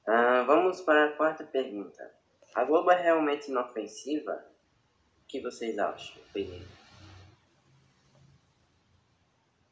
Ah, 0.07 0.43
vamos 0.47 0.83
para 0.83 1.07
a 1.07 1.13
quarta 1.17 1.45
pergunta. 1.45 2.13
A 2.55 2.63
Globo 2.65 2.91
é 2.91 3.01
realmente 3.01 3.51
inofensiva? 3.51 4.45
O 5.25 5.27
que 5.29 5.41
vocês 5.41 5.79
acham, 5.79 6.23
Felipe? 6.31 6.67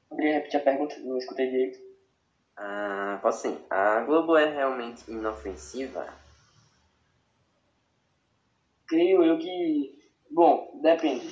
Poderia 0.08 0.32
repetir 0.36 0.60
a 0.60 0.64
pergunta? 0.64 0.98
Não 1.00 1.18
escutei 1.18 1.50
direito. 1.50 1.78
Ah, 2.56 3.18
posso 3.20 3.42
sim. 3.42 3.62
A 3.68 4.00
Globo 4.00 4.38
é 4.38 4.46
realmente 4.46 5.04
inofensiva? 5.10 6.14
Creio 8.88 9.22
eu 9.22 9.36
que. 9.38 10.00
Bom, 10.30 10.80
depende. 10.82 11.30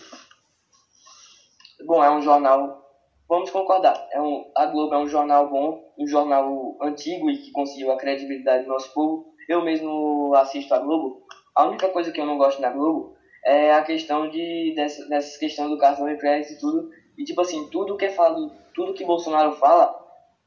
Bom, 1.84 2.02
é 2.02 2.10
um 2.10 2.20
jornal. 2.20 2.84
Vamos 3.28 3.50
concordar. 3.50 4.08
É 4.12 4.20
um, 4.20 4.50
a 4.56 4.66
Globo 4.66 4.94
é 4.94 4.98
um 4.98 5.06
jornal 5.06 5.48
bom, 5.48 5.92
um 5.98 6.06
jornal 6.06 6.76
antigo 6.82 7.30
e 7.30 7.38
que 7.38 7.52
conseguiu 7.52 7.92
a 7.92 7.96
credibilidade 7.96 8.64
do 8.64 8.70
nosso 8.70 8.92
povo. 8.92 9.32
Eu 9.48 9.62
mesmo 9.62 10.34
assisto 10.34 10.74
a 10.74 10.78
Globo. 10.78 11.22
A 11.54 11.66
única 11.66 11.88
coisa 11.88 12.10
que 12.10 12.20
eu 12.20 12.26
não 12.26 12.38
gosto 12.38 12.60
na 12.60 12.70
Globo 12.70 13.14
é 13.44 13.72
a 13.72 13.82
questão 13.82 14.28
de 14.28 14.72
dessa, 14.74 15.06
dessa 15.08 15.38
questão 15.38 15.68
do 15.68 15.78
cartão 15.78 16.06
de 16.06 16.16
crédito 16.16 16.54
e 16.54 16.58
tudo. 16.58 16.90
E 17.16 17.24
tipo 17.24 17.40
assim, 17.40 17.68
tudo 17.70 17.96
que 17.96 18.06
é 18.06 18.10
falado, 18.10 18.50
tudo 18.74 18.94
que 18.94 19.04
Bolsonaro 19.04 19.52
fala, 19.52 19.94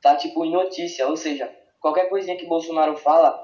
tá 0.01 0.15
tipo 0.15 0.43
em 0.43 0.51
notícia. 0.51 1.07
Ou 1.07 1.15
seja, 1.15 1.53
qualquer 1.79 2.09
coisinha 2.09 2.37
que 2.37 2.45
Bolsonaro 2.45 2.95
fala, 2.97 3.39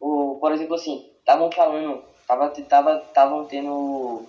ou, 0.00 0.38
por 0.38 0.52
exemplo 0.52 0.74
assim, 0.74 1.10
estavam 1.18 1.50
falando, 1.50 2.02
tava, 2.26 2.48
tava, 2.50 2.98
tavam 3.12 3.44
tendo 3.46 4.24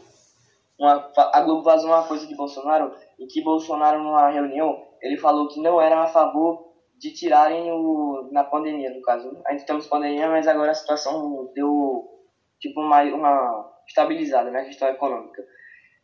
uma, 0.78 1.12
a 1.18 1.42
Globo 1.42 1.64
vazou 1.64 1.90
uma 1.90 2.08
coisa 2.08 2.28
de 2.28 2.36
Bolsonaro 2.36 2.94
e 3.18 3.26
que 3.28 3.44
Bolsonaro 3.44 4.04
numa 4.04 4.30
reunião 4.30 4.84
ele 5.02 5.18
falou 5.18 5.48
que 5.48 5.62
não 5.62 5.80
era 5.80 6.02
a 6.04 6.08
favor 6.08 6.74
de 6.98 7.14
tirarem 7.14 7.72
o 7.72 8.30
na 8.32 8.44
pandemia 8.44 8.94
no 8.94 9.02
caso 9.02 9.28
ainda 9.46 9.62
estamos 9.62 9.88
pandemia 9.88 10.30
mas 10.30 10.48
agora 10.48 10.72
a 10.72 10.76
situação 10.76 11.52
deu 11.54 12.16
tipo 12.60 12.82
uma, 12.82 13.02
uma 13.04 13.72
estabilizada 13.88 14.52
na 14.52 14.64
questão 14.64 14.88
econômica. 14.90 15.44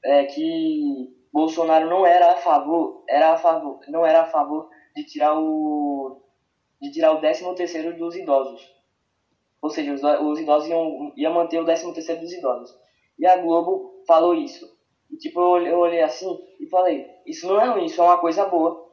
É 0.03 0.25
que 0.25 1.09
Bolsonaro 1.31 1.89
não 1.89 2.05
era 2.05 2.31
a 2.31 2.35
favor 2.35 3.03
era 3.07 3.33
a 3.33 3.37
favor 3.37 3.79
não 3.87 4.05
era 4.05 4.21
a 4.21 4.27
favor 4.27 4.69
de 4.95 5.03
tirar 5.05 5.37
o 5.37 6.21
de 6.81 6.91
tirar 6.91 7.11
o 7.11 7.19
13 7.19 7.55
terceiro 7.55 7.97
dos 7.97 8.15
idosos. 8.15 8.61
Ou 9.61 9.69
seja 9.69 9.93
os, 9.93 10.03
os 10.03 10.39
idosos 10.39 10.67
iam, 10.67 11.13
iam 11.15 11.33
manter 11.33 11.59
o 11.59 11.65
13 11.65 11.93
terceiro 11.93 12.21
dos 12.21 12.33
idosos. 12.33 12.75
E 13.19 13.25
a 13.25 13.37
Globo 13.37 13.90
falou 14.05 14.33
isso. 14.33 14.69
E 15.09 15.17
tipo, 15.17 15.39
eu 15.57 15.79
olhei, 15.79 16.01
assim 16.01 16.39
e 16.59 16.67
falei, 16.67 17.09
isso 17.25 17.47
não 17.47 17.59
é 17.59 17.65
ruim, 17.65 17.85
isso 17.85 18.01
é 18.01 18.03
uma 18.03 18.17
coisa 18.17 18.45
boa. 18.45 18.89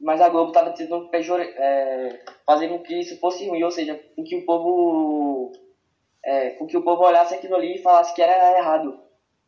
Mas 0.00 0.20
a 0.20 0.28
Globo 0.28 0.48
estava 0.48 0.70
tentando 0.70 1.08
pejor, 1.08 1.40
é, 1.40 2.24
fazer 2.46 2.68
com 2.68 2.80
que 2.80 2.98
isso 2.98 3.18
fosse 3.18 3.48
ruim, 3.48 3.62
ou 3.62 3.70
seja, 3.70 4.00
com 4.16 4.22
que 4.24 4.36
o 4.36 4.46
povo 4.46 5.52
é, 6.24 6.50
com 6.50 6.66
que 6.66 6.76
o 6.76 6.82
povo 6.82 7.02
olhasse 7.02 7.34
aquilo 7.34 7.56
ali 7.56 7.76
e 7.76 7.82
falasse 7.82 8.14
que 8.14 8.22
era 8.22 8.58
errado. 8.58 8.98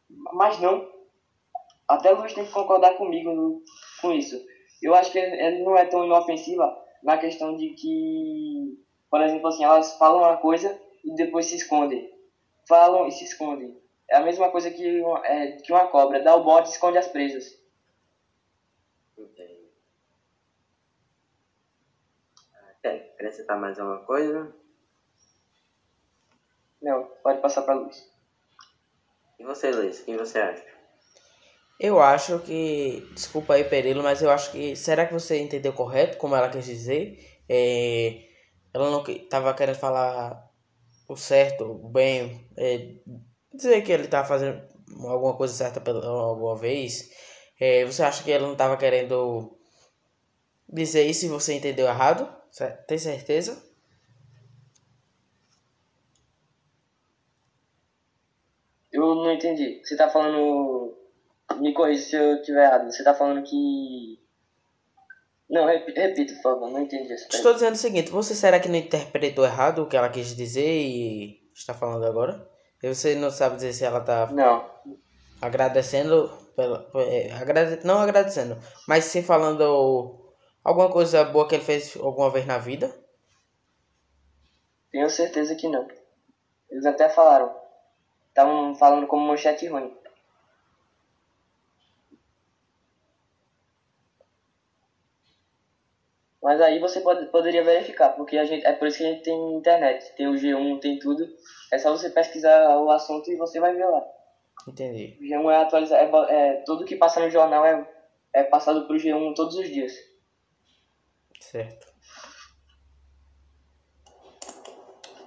Mas 0.09 0.61
não. 0.61 0.89
Até 1.89 2.13
o 2.13 2.19
Luiz 2.19 2.33
tem 2.33 2.45
que 2.45 2.53
concordar 2.53 2.95
comigo 2.97 3.63
com 4.01 4.13
isso. 4.13 4.41
Eu 4.83 4.95
acho 4.95 5.11
que 5.13 5.19
ele 5.19 5.63
não 5.63 5.77
é 5.77 5.85
tão 5.85 6.05
inofensiva 6.05 6.77
na 7.03 7.19
questão 7.19 7.57
de 7.57 7.71
que, 7.71 8.79
por 9.11 9.21
exemplo, 9.21 9.49
assim, 9.49 9.65
elas 9.65 9.97
falam 9.99 10.21
uma 10.21 10.37
coisa 10.37 10.81
e 11.05 11.15
depois 11.15 11.47
se 11.47 11.57
escondem 11.57 12.11
falam 12.71 13.09
e 13.09 13.11
se 13.11 13.25
escondem. 13.25 13.77
É 14.11 14.17
a 14.17 14.21
mesma 14.21 14.51
coisa 14.51 14.71
que 14.71 15.01
uma, 15.01 15.25
é, 15.25 15.53
que 15.53 15.73
uma 15.73 15.87
cobra, 15.87 16.21
dá 16.21 16.35
o 16.35 16.43
bote 16.43 16.69
e 16.69 16.73
esconde 16.73 16.99
as 16.99 17.07
presas. 17.07 17.57
Entendi. 19.17 19.71
Ah, 22.55 22.75
Quer 22.83 23.13
acrescentar 23.15 23.59
mais 23.59 23.79
alguma 23.79 24.05
coisa? 24.05 24.53
Não, 26.83 27.05
pode 27.23 27.41
passar 27.41 27.63
para 27.63 27.75
luz. 27.75 28.11
E 29.39 29.45
você, 29.45 29.71
Luiz, 29.71 30.01
o 30.01 30.05
que 30.05 30.17
você 30.17 30.39
acha? 30.39 30.65
Eu 31.79 32.01
acho 32.01 32.39
que. 32.41 33.07
Desculpa 33.15 33.55
aí, 33.55 33.65
Perilo, 33.65 34.03
mas 34.03 34.23
eu 34.23 34.31
acho 34.31 34.51
que. 34.51 34.75
Será 34.75 35.07
que 35.07 35.13
você 35.15 35.39
entendeu 35.39 35.73
correto 35.73 36.19
como 36.19 36.35
ela 36.35 36.51
quis 36.51 36.65
dizer? 36.65 37.43
É, 37.49 38.29
ela 38.75 38.91
não 38.91 39.03
estava 39.07 39.55
querendo 39.55 39.79
falar 39.79 40.51
o 41.09 41.17
certo, 41.17 41.65
o 41.65 41.89
bem. 41.89 42.47
É, 42.57 42.97
dizer 43.53 43.83
que 43.83 43.93
ele 43.93 44.09
tá 44.09 44.25
fazendo 44.25 44.63
alguma 45.07 45.37
coisa 45.37 45.55
certa 45.55 45.81
pela, 45.81 46.07
alguma 46.07 46.57
vez. 46.57 47.11
É, 47.59 47.85
você 47.85 48.03
acha 48.03 48.23
que 48.25 48.33
ela 48.33 48.47
não 48.47 48.53
estava 48.53 48.77
querendo 48.77 49.57
dizer 50.69 51.05
isso 51.07 51.27
e 51.27 51.29
você 51.29 51.55
entendeu 51.55 51.87
errado? 51.87 52.29
Tem 52.87 52.99
certeza? 52.99 53.63
Eu 58.93 59.15
não 59.15 59.33
entendi. 59.33 59.81
Você 59.85 59.97
tá 59.97 60.09
falando. 60.09 60.97
Me 61.59 61.73
corrija 61.73 62.03
se 62.03 62.17
eu 62.17 62.37
estiver 62.37 62.65
errado. 62.65 62.91
Você 62.91 63.05
tá 63.05 63.15
falando 63.15 63.43
que. 63.45 64.19
Não, 65.49 65.67
rep- 65.67 65.97
repita, 65.97 66.35
por 66.35 66.43
favor. 66.43 66.71
Não 66.71 66.81
entendi 66.81 67.13
essa 67.13 67.29
Estou 67.29 67.53
dizendo 67.55 67.75
o 67.75 67.79
seguinte: 67.79 68.11
você 68.11 68.35
será 68.35 68.59
que 68.59 68.69
não 68.69 68.77
interpretou 68.77 69.45
errado 69.45 69.83
o 69.83 69.89
que 69.89 69.97
ela 69.97 70.09
quis 70.09 70.35
dizer 70.35 70.69
e 70.69 71.41
está 71.55 71.75
falando 71.75 72.05
agora? 72.05 72.50
E 72.83 72.89
você 72.89 73.15
não 73.15 73.31
sabe 73.31 73.57
dizer 73.57 73.73
se 73.73 73.85
ela 73.85 73.99
está 73.99 74.27
Não. 74.27 74.65
agradecendo 75.41 76.31
pela, 76.57 76.91
é, 76.97 77.33
agrade, 77.33 77.85
não 77.87 77.99
agradecendo, 78.01 78.59
mas 78.89 79.05
sim 79.05 79.23
falando 79.23 80.33
alguma 80.65 80.91
coisa 80.91 81.25
boa 81.25 81.47
que 81.47 81.55
ele 81.55 81.65
fez 81.65 81.97
alguma 81.97 82.31
vez 82.31 82.47
na 82.47 82.59
vida? 82.59 82.95
Tenho 84.91 85.09
certeza 85.09 85.55
que 85.55 85.69
não. 85.69 85.87
Eles 86.71 86.87
até 86.87 87.09
falaram. 87.09 87.55
Estavam 88.29 88.75
falando 88.75 89.07
como 89.07 89.27
manchete 89.27 89.67
ruim. 89.67 89.97
Mas 96.43 96.61
aí 96.61 96.79
você 96.79 97.01
pode, 97.01 97.27
poderia 97.27 97.63
verificar, 97.63 98.11
porque 98.11 98.39
a 98.39 98.45
gente, 98.45 98.67
é 98.67 98.73
por 98.73 98.89
isso 98.89 98.99
que 98.99 99.05
a 99.05 99.09
gente 99.09 99.23
tem 99.23 99.55
internet. 99.55 100.15
Tem 100.17 100.27
o 100.27 100.35
G1, 100.35 100.81
tem 100.81 100.99
tudo. 100.99 101.29
É 101.71 101.79
só 101.79 101.91
você 101.91 102.09
pesquisar 102.09 102.79
o 102.79 102.91
assunto 102.91 103.31
e 103.31 103.37
você 103.37 103.61
vai 103.61 103.75
ver 103.75 103.87
lá. 103.87 104.03
Entendi. 104.67 105.19
O 105.21 105.25
G1 105.25 105.53
é 105.53 105.57
atualizado. 105.57 106.17
É, 106.29 106.49
é, 106.49 106.63
tudo 106.65 106.85
que 106.85 106.97
passa 106.97 107.21
no 107.21 107.31
jornal 107.31 107.65
é, 107.65 107.87
é 108.33 108.43
passado 108.43 108.87
pro 108.87 108.97
G1 108.97 109.35
todos 109.35 109.57
os 109.57 109.69
dias. 109.69 109.93
Certo. 111.41 111.91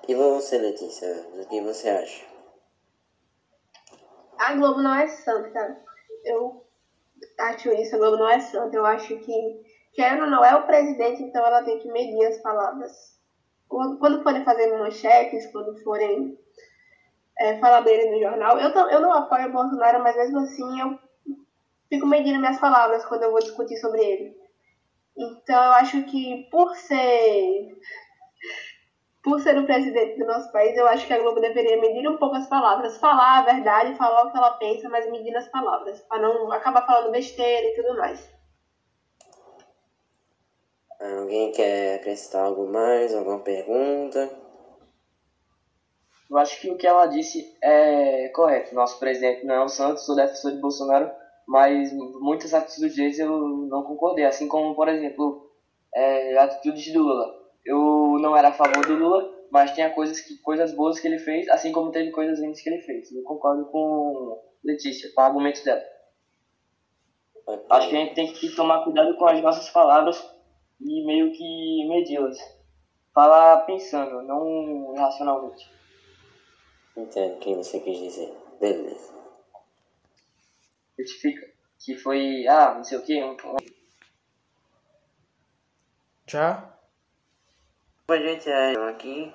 E 0.08 0.16
você, 0.16 0.58
Letícia, 0.58 1.08
o 1.34 1.48
que 1.48 1.62
você 1.62 1.90
acha? 1.90 2.26
A 4.38 4.54
Globo 4.56 4.82
não 4.82 4.94
é 4.94 5.08
santa. 5.08 5.82
Eu 6.26 6.66
acho 7.40 7.72
isso, 7.72 7.96
a 7.96 7.98
Globo 8.00 8.18
não 8.18 8.30
é 8.30 8.40
santa. 8.40 8.76
Eu 8.76 8.86
acho 8.86 9.18
que, 9.20 9.64
ou 10.02 10.28
não, 10.28 10.44
é 10.44 10.56
o 10.56 10.66
presidente, 10.66 11.22
então 11.22 11.46
ela 11.46 11.64
tem 11.64 11.78
que 11.80 11.92
medir 11.92 12.26
as 12.26 12.42
palavras. 12.42 12.92
Quando, 13.68 13.98
quando 13.98 14.24
forem 14.24 14.44
fazer 14.44 14.68
manchetes, 14.78 15.52
quando 15.52 15.76
forem 15.84 16.38
é, 17.40 17.60
fala 17.60 17.82
dele 17.82 18.12
no 18.12 18.20
jornal. 18.20 18.58
Eu, 18.58 18.70
eu 18.90 19.02
não 19.02 19.14
apoio 19.14 19.48
o 19.48 19.52
Bolsonaro, 19.52 20.02
mas 20.02 20.16
mesmo 20.16 20.40
assim 20.40 20.80
eu 20.80 21.00
fico 21.90 22.06
medindo 22.08 22.40
minhas 22.40 22.60
palavras 22.60 23.06
quando 23.06 23.24
eu 23.24 23.32
vou 23.32 23.40
discutir 23.40 23.78
sobre 23.78 24.04
ele. 24.04 24.36
Então 25.16 25.64
eu 25.64 25.72
acho 25.74 26.04
que 26.04 26.48
por 26.50 26.76
ser 26.76 27.68
por 29.24 29.40
ser 29.40 29.58
o 29.58 29.66
presidente 29.66 30.20
do 30.20 30.26
nosso 30.26 30.52
país, 30.52 30.76
eu 30.76 30.86
acho 30.86 31.08
que 31.08 31.14
a 31.14 31.18
Globo 31.18 31.40
deveria 31.40 31.80
medir 31.80 32.06
um 32.10 32.18
pouco 32.18 32.36
as 32.36 32.48
palavras, 32.48 32.98
falar 32.98 33.38
a 33.38 33.42
verdade, 33.44 33.96
falar 33.96 34.24
o 34.24 34.32
que 34.32 34.38
ela 34.38 34.52
pensa, 34.58 34.90
mas 34.90 35.10
medir 35.10 35.34
as 35.38 35.48
palavras, 35.48 36.02
para 36.02 36.22
não 36.22 36.52
acabar 36.52 36.86
falando 36.86 37.10
besteira 37.10 37.66
e 37.68 37.74
tudo 37.74 37.98
mais. 37.98 38.30
Alguém 41.04 41.52
quer 41.52 41.96
acrescentar 41.96 42.46
algo 42.46 42.66
mais? 42.68 43.14
Alguma 43.14 43.40
pergunta? 43.40 44.30
Eu 46.30 46.38
acho 46.38 46.60
que 46.62 46.72
o 46.72 46.78
que 46.78 46.88
ela 46.88 47.06
disse 47.08 47.56
é 47.62 48.30
correto. 48.30 48.74
Nosso 48.74 49.00
presidente 49.00 49.46
não 49.46 49.56
é 49.56 49.64
o 49.64 49.70
Santos, 49.70 50.06
sou 50.06 50.16
defensor 50.16 50.52
de 50.52 50.60
Bolsonaro, 50.60 51.12
mas 51.48 51.92
muitas 51.94 52.54
atitudes 52.54 53.20
eu 53.20 53.30
não 53.70 53.84
concordei. 53.84 54.26
Assim 54.26 54.48
como, 54.48 54.76
por 54.76 54.88
exemplo, 54.88 55.52
é, 55.94 56.38
atitudes 56.38 56.92
do 56.94 57.04
Lula 57.04 57.44
eu 57.66 58.18
não 58.20 58.36
era 58.36 58.50
a 58.50 58.54
favor 58.54 58.86
do 58.86 58.96
Lula, 58.96 59.32
mas 59.52 59.72
tinha 59.74 59.90
coisas, 59.90 60.20
que, 60.20 60.38
coisas 60.40 60.76
boas 60.76 61.00
que 61.00 61.08
ele 61.08 61.20
fez, 61.20 61.48
assim 61.50 61.72
como 61.72 61.92
teve 61.92 62.12
coisas 62.12 62.40
ruins 62.40 62.62
que 62.62 62.70
ele 62.70 62.82
fez. 62.82 63.12
Eu 63.12 63.24
concordo 63.24 63.66
com 63.66 64.42
Letícia, 64.64 65.10
com 65.14 65.22
o 65.22 65.24
argumento 65.24 65.64
dela. 65.64 65.82
Acho 67.70 67.90
que 67.90 67.96
a 67.96 68.00
gente 68.00 68.16
tem 68.16 68.32
que 68.32 68.56
tomar 68.56 68.84
cuidado 68.84 69.16
com 69.18 69.26
as 69.26 69.42
nossas 69.42 69.70
palavras 69.70 70.18
e 70.80 71.06
meio 71.06 71.32
que 71.32 71.88
medi-las. 71.88 72.38
Falar 73.14 73.66
pensando, 73.66 74.22
não 74.24 74.94
racionalmente. 74.96 75.72
Entendo 76.98 77.36
o 77.36 77.40
que 77.40 77.56
você 77.56 77.80
quis 77.80 78.00
dizer. 78.00 78.34
Beleza. 78.60 79.14
Justifica 80.98 81.54
que 81.80 81.98
foi, 81.98 82.48
ah, 82.48 82.76
não 82.76 82.84
sei 82.84 82.98
o 82.98 83.04
que. 83.04 83.20
Já? 86.28 86.74
Desculpa, 88.08 88.18
gente, 88.18 88.50
é, 88.50 88.90
aqui. 88.90 89.34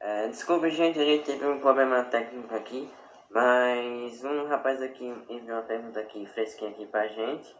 É, 0.00 0.28
desculpa, 0.28 0.68
gente, 0.68 0.98
a 0.98 1.04
gente 1.04 1.24
teve 1.24 1.46
um 1.46 1.60
problema 1.60 2.04
técnico 2.04 2.54
aqui. 2.54 2.90
Mas 3.30 4.22
um 4.24 4.46
rapaz 4.46 4.82
aqui 4.82 5.06
enviou 5.06 5.56
uma 5.56 5.62
pergunta 5.62 6.00
aqui 6.00 6.26
fresquinha 6.26 6.70
aqui 6.70 6.86
pra 6.86 7.08
gente. 7.08 7.56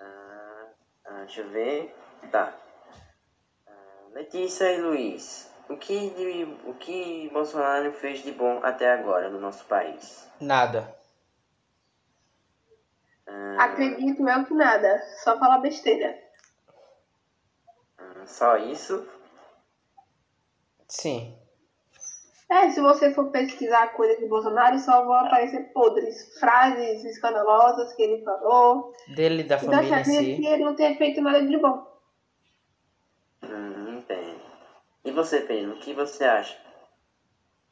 Ah, 0.00 0.35
ah, 1.16 1.24
deixa 1.24 1.40
eu 1.40 1.50
ver. 1.50 1.94
Tá. 2.30 2.52
Ah, 3.66 4.08
Letícia 4.12 4.70
e 4.72 4.80
Luiz, 4.80 5.50
o 5.68 5.76
que, 5.76 6.60
o 6.64 6.74
que 6.74 7.28
Bolsonaro 7.32 7.92
fez 7.92 8.20
de 8.22 8.32
bom 8.32 8.60
até 8.62 8.92
agora 8.92 9.28
no 9.30 9.40
nosso 9.40 9.64
país? 9.64 10.30
Nada. 10.40 10.94
Ah, 13.26 13.64
Acredito 13.64 14.22
eu 14.22 14.44
que 14.44 14.54
nada, 14.54 15.02
só 15.22 15.38
falar 15.38 15.58
besteira. 15.58 16.16
Só 18.26 18.56
isso? 18.56 19.06
Sim. 20.88 21.38
É, 22.48 22.70
se 22.70 22.80
você 22.80 23.12
for 23.12 23.30
pesquisar 23.30 23.88
coisas 23.88 24.18
de 24.18 24.26
Bolsonaro, 24.26 24.78
só 24.78 25.04
vão 25.04 25.14
aparecer 25.14 25.72
podres, 25.72 26.38
frases 26.38 27.04
escandalosas 27.04 27.92
que 27.94 28.02
ele 28.02 28.22
falou. 28.22 28.92
Dele 29.16 29.42
da 29.42 29.56
então, 29.56 29.70
família 29.72 29.96
assim, 29.98 30.16
em 30.16 30.36
si. 30.36 30.40
que 30.40 30.46
ele 30.46 30.64
não 30.64 30.76
tenha 30.76 30.96
feito 30.96 31.20
nada 31.20 31.44
de 31.44 31.56
bom. 31.58 31.84
Hum, 33.42 33.98
entendo. 33.98 34.40
E 35.04 35.10
você, 35.10 35.40
Pedro, 35.40 35.74
o 35.74 35.78
que 35.78 35.92
você 35.92 36.24
acha? 36.24 36.56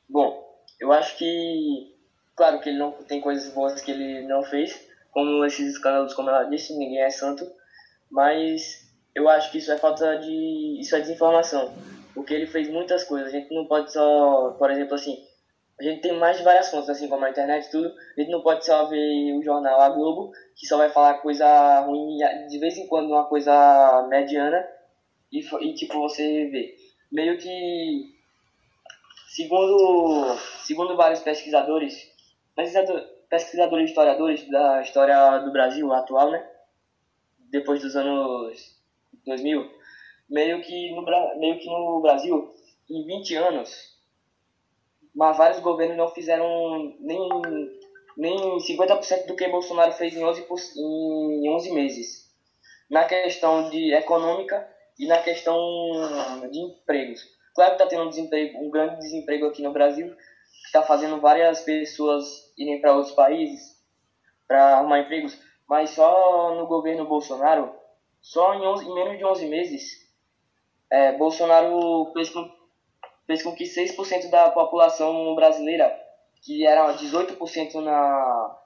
Bom, 0.09 0.45
eu 0.81 0.93
acho 0.93 1.17
que, 1.19 1.95
claro 2.35 2.61
que 2.61 2.69
ele 2.69 2.79
não 2.79 2.93
tem 2.93 3.21
coisas 3.21 3.55
boas 3.55 3.81
que 3.81 3.93
ele 3.93 4.27
não 4.27 4.43
fez, 4.43 4.89
como 5.13 5.45
esses 5.45 5.75
escândalos, 5.75 6.15
como 6.15 6.31
ela 6.31 6.45
disse, 6.45 6.77
ninguém 6.77 7.01
é 7.01 7.11
santo, 7.11 7.45
mas 8.11 8.93
eu 9.15 9.29
acho 9.29 9.53
que 9.53 9.59
isso 9.59 9.71
é 9.71 9.79
falta 9.79 10.17
de. 10.19 10.81
Isso 10.81 10.97
é 10.97 11.01
desinformação. 11.01 11.73
Porque 12.15 12.33
ele 12.33 12.47
fez 12.47 12.69
muitas 12.69 13.05
coisas. 13.05 13.29
A 13.29 13.37
gente 13.37 13.53
não 13.53 13.67
pode 13.67 13.93
só. 13.93 14.53
Por 14.53 14.71
exemplo, 14.71 14.95
assim. 14.95 15.25
A 15.79 15.83
gente 15.83 16.03
tem 16.03 16.13
mais 16.13 16.37
de 16.37 16.45
várias 16.45 16.71
fontes, 16.71 16.89
assim 16.89 17.09
como 17.09 17.25
a 17.25 17.31
internet 17.31 17.67
e 17.67 17.71
tudo. 17.71 17.93
A 18.17 18.21
gente 18.21 18.31
não 18.31 18.43
pode 18.43 18.65
só 18.65 18.87
ver 18.87 19.33
o 19.37 19.43
jornal 19.43 19.81
A 19.81 19.89
Globo, 19.89 20.33
que 20.55 20.69
só 20.69 20.77
vai 20.77 20.89
falar 20.89 21.15
coisa 21.15 21.81
ruim, 21.81 22.17
de 22.49 22.59
vez 22.61 22.77
em 22.77 22.87
quando 22.87 23.09
uma 23.09 23.25
coisa 23.25 24.07
mediana. 24.09 24.65
E, 25.33 25.41
e 25.41 25.75
tipo, 25.75 25.99
você 25.99 26.47
vê. 26.47 26.77
Meio 27.11 27.37
que. 27.39 28.15
Segundo, 29.29 30.37
segundo 30.65 30.97
vários 30.97 31.19
pesquisadores, 31.21 32.09
pesquisadores, 32.55 33.05
pesquisadores 33.29 33.91
historiadores 33.91 34.49
da 34.49 34.81
história 34.81 35.39
do 35.39 35.51
Brasil 35.51 35.93
atual, 35.93 36.31
né? 36.31 36.47
Depois 37.51 37.83
dos 37.83 37.97
anos 37.97 38.79
2000, 39.27 39.69
meio 40.29 40.61
que 40.63 40.93
no, 40.93 41.03
meio 41.39 41.59
que 41.59 41.67
no 41.67 42.01
Brasil, 42.01 42.55
em 42.91 43.05
20 43.05 43.35
anos, 43.37 43.95
mas 45.15 45.37
vários 45.37 45.61
governos 45.61 45.97
não 45.97 46.09
fizeram 46.09 46.95
nem, 47.01 47.29
nem 48.17 48.59
50% 48.59 49.27
do 49.27 49.37
que 49.37 49.49
Bolsonaro 49.49 49.93
fez 49.93 50.15
em 50.17 50.25
11, 50.25 50.47
em 50.77 51.49
11 51.49 51.73
meses. 51.73 52.25
Na 52.91 53.05
questão 53.05 53.71
de 53.71 53.95
econômica 53.95 54.69
e 54.99 55.07
na 55.07 55.19
questão 55.19 55.57
de 56.51 56.59
empregos. 56.59 57.23
Claro 57.55 57.77
que 57.77 57.83
está 57.83 57.87
tendo 57.87 58.05
um, 58.05 58.09
desemprego, 58.09 58.59
um 58.59 58.71
grande 58.71 58.99
desemprego 58.99 59.47
aqui 59.47 59.63
no 59.63 59.73
Brasil, 59.73 60.09
que 60.09 60.67
está 60.67 60.83
fazendo 60.83 61.21
várias 61.21 61.61
pessoas 61.61 62.53
irem 62.59 62.81
para 62.81 62.95
outros 62.95 63.15
países 63.15 63.75
para 64.47 64.79
arrumar 64.79 65.01
empregos, 65.01 65.39
mas 65.69 65.91
só 65.91 66.55
no 66.55 66.67
governo 66.67 67.07
Bolsonaro 67.07 67.73
só 68.21 68.55
em, 68.55 68.67
11, 68.67 68.85
em 68.87 68.95
menos 68.95 69.19
de 69.19 69.25
11 69.25 69.47
meses, 69.47 70.04
é, 70.91 71.13
Bolsonaro 71.13 72.11
fez 72.13 72.31
com, 72.31 72.51
fez 73.27 73.43
com 73.43 73.55
que 73.55 73.65
6% 73.65 74.31
da 74.31 74.51
população 74.51 75.35
brasileira, 75.35 75.95
que 76.43 76.67
era 76.67 76.93
18% 76.95 77.75
na. 77.77 78.57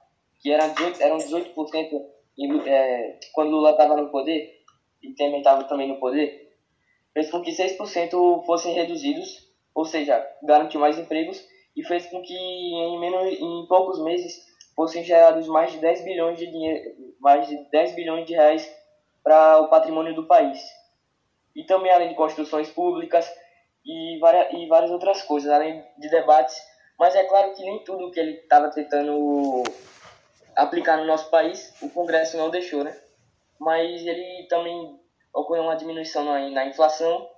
que 0.41 0.51
era 0.51 0.67
18, 0.67 1.01
eram 1.01 1.17
18% 1.17 1.89
em, 2.37 2.69
é, 2.69 3.19
quando 3.33 3.51
Lula 3.51 3.71
estava 3.71 3.95
no 3.95 4.09
poder, 4.09 4.61
e 5.01 5.13
Temer 5.13 5.39
estava 5.39 5.63
também 5.65 5.87
no 5.87 5.99
poder, 5.99 6.53
fez 7.13 7.29
com 7.29 7.41
que 7.41 7.51
6% 7.51 8.45
fossem 8.45 8.73
reduzidos, 8.73 9.49
ou 9.73 9.85
seja, 9.85 10.25
garantiu 10.43 10.79
mais 10.79 10.97
empregos, 10.97 11.43
e 11.75 11.83
fez 11.83 12.05
com 12.07 12.21
que 12.21 12.33
em, 12.33 12.99
menos, 12.99 13.33
em 13.33 13.65
poucos 13.67 14.03
meses 14.03 14.47
fossem 14.75 15.03
gerados 15.03 15.47
mais 15.47 15.71
de 15.71 15.79
10 15.79 16.03
bilhões 16.03 16.39
de 16.39 17.15
mais 17.19 17.47
de 17.47 17.57
10 17.69 17.95
bilhões 17.95 18.25
de 18.25 18.33
reais 18.33 18.69
para 19.23 19.59
o 19.59 19.67
patrimônio 19.67 20.15
do 20.15 20.25
país. 20.25 20.59
E 21.59 21.65
também 21.65 21.91
além 21.91 22.07
de 22.07 22.15
construções 22.15 22.69
públicas 22.69 23.29
e 23.85 24.17
várias, 24.17 24.53
e 24.53 24.65
várias 24.67 24.89
outras 24.91 25.21
coisas, 25.23 25.51
além 25.51 25.83
de 25.97 26.09
debates. 26.09 26.55
Mas 26.97 27.13
é 27.15 27.25
claro 27.25 27.53
que 27.53 27.61
nem 27.65 27.83
tudo 27.83 28.11
que 28.11 28.19
ele 28.19 28.31
estava 28.31 28.71
tentando 28.71 29.63
aplicar 30.55 30.95
no 30.95 31.05
nosso 31.05 31.29
país, 31.29 31.75
o 31.81 31.89
Congresso 31.89 32.37
não 32.37 32.49
deixou, 32.49 32.85
né? 32.85 32.97
Mas 33.59 34.05
ele 34.05 34.47
também 34.47 34.97
ocorreu 35.33 35.63
uma 35.63 35.75
diminuição 35.75 36.23
na, 36.23 36.49
na 36.49 36.65
inflação 36.65 37.29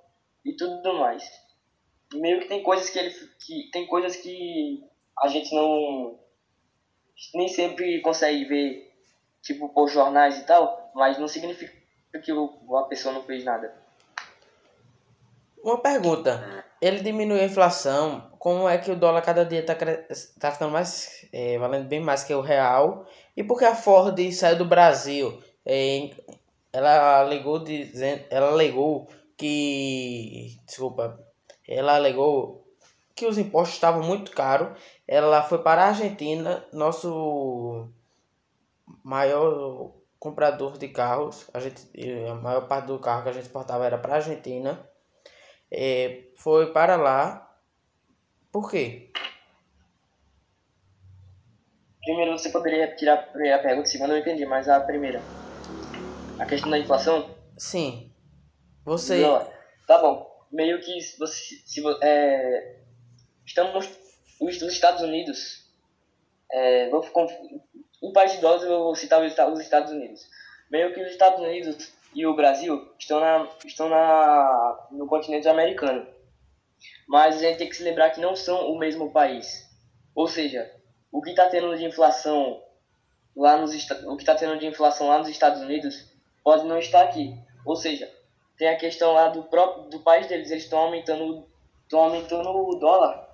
e 0.46 0.56
tudo 0.56 0.94
mais. 0.94 1.28
Meio 2.14 2.42
que 2.42 2.48
tem 2.48 2.62
coisas 2.62 2.92
que 2.92 3.00
ele 3.00 3.10
que 3.44 3.72
tem 3.72 3.88
coisas 3.88 4.16
que 4.18 4.84
a 5.18 5.30
gente 5.30 5.52
não 5.56 6.20
nem 7.34 7.48
sempre 7.48 8.00
consegue 8.02 8.46
ver 8.46 8.94
tipo 9.42 9.68
por 9.70 9.90
jornais 9.90 10.38
e 10.38 10.46
tal, 10.46 10.92
mas 10.94 11.18
não 11.18 11.28
significa 11.28 11.74
que 12.24 12.32
a 12.32 12.84
pessoa 12.84 13.16
não 13.16 13.24
fez 13.24 13.44
nada. 13.44 13.81
Uma 15.64 15.78
pergunta. 15.78 16.66
Ele 16.82 17.02
diminuiu 17.02 17.42
a 17.42 17.46
inflação. 17.46 18.32
Como 18.40 18.68
é 18.68 18.78
que 18.78 18.92
o 18.92 18.96
dólar 18.96 19.22
cada 19.22 19.46
dia 19.46 19.60
está 19.60 19.76
tá 20.40 20.52
ficando 20.52 20.72
mais. 20.72 21.28
É, 21.32 21.58
valendo 21.58 21.88
bem 21.88 22.00
mais 22.00 22.24
que 22.24 22.34
o 22.34 22.42
real? 22.42 23.06
E 23.38 23.44
por 23.44 23.60
que 23.60 23.66
a 23.66 23.76
Ford 23.76 24.18
saiu 24.32 24.58
do 24.58 24.66
Brasil? 24.66 25.42
É, 25.66 26.10
ela 26.74 27.20
alegou 27.20 27.60
dizendo. 27.64 28.24
Ela 28.30 28.48
alegou 28.48 29.08
que. 29.38 30.60
Desculpa. 30.66 31.20
Ela 31.68 31.96
alegou 31.96 32.68
que 33.16 33.26
os 33.28 33.38
impostos 33.38 33.76
estavam 33.76 34.04
muito 34.04 34.32
caros. 34.32 34.78
Ela 35.08 35.44
foi 35.44 35.60
para 35.60 35.84
a 35.84 35.88
Argentina, 35.90 36.66
nosso 36.74 37.88
maior 39.04 39.92
comprador 40.20 40.78
de 40.78 40.88
carros. 40.88 41.48
A, 41.54 41.60
gente, 41.60 41.88
a 42.30 42.36
maior 42.36 42.68
parte 42.68 42.88
do 42.88 43.00
carro 43.00 43.24
que 43.24 43.30
a 43.30 43.34
gente 43.34 43.44
exportava 43.44 43.86
era 43.86 43.98
para 43.98 44.14
a 44.14 44.16
Argentina. 44.18 44.91
É, 45.72 46.24
foi 46.36 46.74
para 46.74 46.98
lá. 46.98 47.56
Por 48.52 48.70
quê? 48.70 49.10
Primeiro, 52.04 52.32
você 52.32 52.50
poderia 52.50 52.94
tirar 52.96 53.14
a 53.14 53.24
primeira 53.24 53.60
pergunta, 53.60 53.88
a 53.88 53.92
segunda 53.92 54.14
eu 54.14 54.16
não 54.16 54.22
entendi, 54.22 54.46
mas 54.46 54.68
a 54.68 54.80
primeira. 54.80 55.22
A 56.40 56.46
questão 56.46 56.70
da 56.70 56.80
inflação? 56.80 57.34
Sim. 57.58 58.12
Você. 58.84 59.22
Não, 59.22 59.48
tá 59.88 60.00
bom. 60.00 60.30
Meio 60.52 60.82
que 60.82 61.00
você, 61.18 61.56
se, 61.66 61.82
é, 62.02 62.80
estamos 63.46 63.88
os, 64.40 64.62
os 64.62 64.74
Estados 64.74 65.02
Unidos, 65.02 65.64
é, 66.52 66.90
vou, 66.90 67.06
um 68.02 68.12
país 68.12 68.34
de 68.34 68.40
dólares 68.40 68.64
eu 68.64 68.70
vou 68.80 68.96
citar 68.96 69.22
os 69.22 69.60
Estados 69.60 69.92
Unidos. 69.92 70.28
Meio 70.70 70.94
que 70.94 71.02
os 71.02 71.12
Estados 71.12 71.40
Unidos 71.40 71.94
e 72.14 72.26
o 72.26 72.36
Brasil 72.36 72.94
estão, 73.00 73.20
na, 73.20 73.48
estão 73.66 73.90
na, 73.90 74.88
no 74.92 75.08
continente 75.08 75.48
americano. 75.48 76.06
Mas 77.08 77.38
a 77.38 77.40
gente 77.40 77.58
tem 77.58 77.70
que 77.70 77.76
se 77.76 77.84
lembrar 77.84 78.10
que 78.10 78.22
não 78.22 78.36
são 78.36 78.72
o 78.72 78.78
mesmo 78.78 79.12
país. 79.12 79.70
Ou 80.14 80.28
seja, 80.28 80.72
o 81.12 81.22
que 81.22 81.30
está 81.30 81.50
tendo 81.50 81.76
de 81.78 81.86
inflação 81.86 82.62
lá 83.36 83.58
nos 83.58 83.72
o 84.06 84.16
que 84.18 84.24
está 84.24 84.36
tendo 84.36 84.60
de 84.60 84.66
inflação 84.66 85.08
lá 85.08 85.20
nos 85.20 85.30
Estados 85.30 85.62
Unidos 85.62 86.12
pode 86.44 86.66
não 86.66 86.78
estar 86.78 87.04
aqui. 87.04 87.34
Ou 87.66 87.76
seja, 87.76 88.12
tem 88.58 88.68
a 88.68 88.78
questão 88.78 89.14
lá 89.14 89.30
do 89.30 89.44
próprio 89.44 89.90
do 89.90 90.00
país 90.02 90.28
deles, 90.28 90.52
eles 90.52 90.64
estão 90.64 90.80
aumentando 90.80 91.48
estão 91.84 92.00
aumentando 92.02 92.50
o 92.50 92.76
dólar 92.76 93.28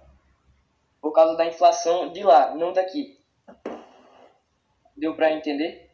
por 1.01 1.11
causa 1.11 1.35
da 1.35 1.45
inflação 1.45 2.11
de 2.11 2.23
lá, 2.23 2.55
não 2.55 2.73
daqui. 2.73 3.19
Deu 4.95 5.15
para 5.15 5.31
entender? 5.31 5.91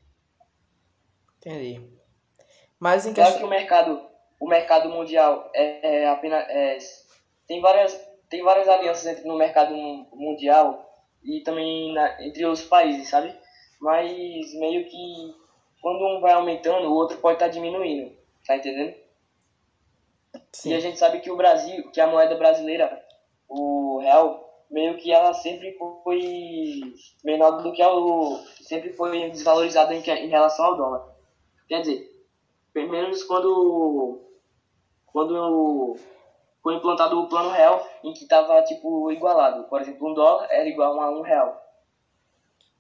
Entendi. 1.38 1.93
Mas 2.84 3.06
em 3.06 3.14
questão... 3.14 3.38
Que 3.38 3.46
o 3.46 3.50
mercado, 3.50 4.06
o 4.38 4.46
mercado 4.46 4.90
mundial 4.90 5.50
é, 5.54 6.02
é 6.02 6.10
apenas 6.10 6.46
é, 6.50 6.78
tem 7.48 7.62
várias 7.62 8.14
tem 8.30 8.44
várias 8.44 8.68
alianças 8.68 9.06
entre, 9.06 9.26
no 9.26 9.38
mercado 9.38 9.74
mundial 10.12 10.94
e 11.24 11.40
também 11.40 11.94
na, 11.94 12.22
entre 12.22 12.46
os 12.46 12.62
países, 12.62 13.08
sabe? 13.08 13.34
Mas 13.80 14.54
meio 14.56 14.84
que 14.86 15.34
quando 15.82 16.06
um 16.06 16.20
vai 16.20 16.34
aumentando, 16.34 16.90
o 16.90 16.94
outro 16.94 17.20
pode 17.20 17.36
estar 17.36 17.46
tá 17.46 17.52
diminuindo, 17.54 18.18
tá 18.46 18.58
entendendo? 18.58 18.94
Sim. 20.52 20.72
E 20.72 20.74
a 20.74 20.80
gente 20.82 21.00
sabe 21.00 21.22
que 21.22 21.32
o 21.32 21.38
Brasil, 21.38 21.90
que 21.90 22.02
a 22.02 22.08
moeda 22.08 22.36
brasileira, 22.36 23.02
o 23.48 24.00
real, 24.00 24.62
meio 24.70 24.98
que 24.98 25.10
ela 25.10 25.34
sempre 25.34 25.78
foi 26.04 26.82
menor 27.24 27.62
do 27.62 27.72
que 27.72 27.82
o 27.82 28.40
sempre 28.62 28.92
foi 28.92 29.30
desvalorizada 29.30 29.96
em, 29.96 30.02
em 30.02 30.28
relação 30.28 30.66
ao 30.66 30.76
dólar. 30.76 31.16
Quer 31.70 31.80
dizer, 31.80 32.13
pelo 32.74 32.90
menos 32.90 33.24
quando 33.24 34.22
quando 35.06 35.96
foi 36.62 36.76
implantado 36.76 37.20
o 37.20 37.28
plano 37.28 37.52
real 37.52 37.88
em 38.04 38.14
que 38.14 38.24
estava 38.24 38.64
tipo 38.64 39.12
igualado. 39.12 39.66
Por 39.66 39.82
exemplo, 39.82 40.10
um 40.10 40.14
dólar 40.14 40.48
era 40.50 40.68
igual 40.68 41.00
a 41.00 41.12
um 41.12 41.22
real. 41.22 41.62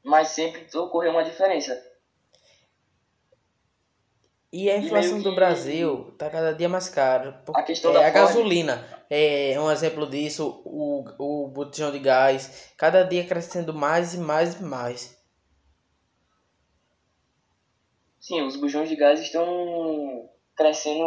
Mas 0.03 0.29
sempre 0.29 0.65
ocorreu 0.77 1.11
uma 1.11 1.23
diferença. 1.23 1.81
E 4.51 4.69
a 4.69 4.77
inflação 4.77 5.19
e 5.19 5.23
do 5.23 5.33
Brasil 5.33 6.09
está 6.11 6.29
cada 6.29 6.53
dia 6.53 6.69
mais 6.69 6.87
cara. 6.87 7.43
A 7.55 7.63
questão 7.63 7.91
é, 7.91 7.93
da 7.95 8.07
a 8.07 8.09
gasolina 8.11 8.85
é 9.09 9.59
um 9.59 9.71
exemplo 9.71 10.07
disso, 10.07 10.61
o, 10.63 11.03
o 11.17 11.47
botijão 11.47 11.91
de 11.91 11.99
gás, 11.99 12.71
cada 12.77 13.03
dia 13.03 13.25
crescendo 13.25 13.73
mais 13.73 14.13
e 14.13 14.17
mais 14.19 14.59
e 14.59 14.63
mais. 14.63 15.22
Sim, 18.23 18.41
os 18.43 18.55
bujões 18.55 18.87
de 18.87 18.95
gás 18.95 19.19
estão 19.19 20.29
crescendo 20.55 21.03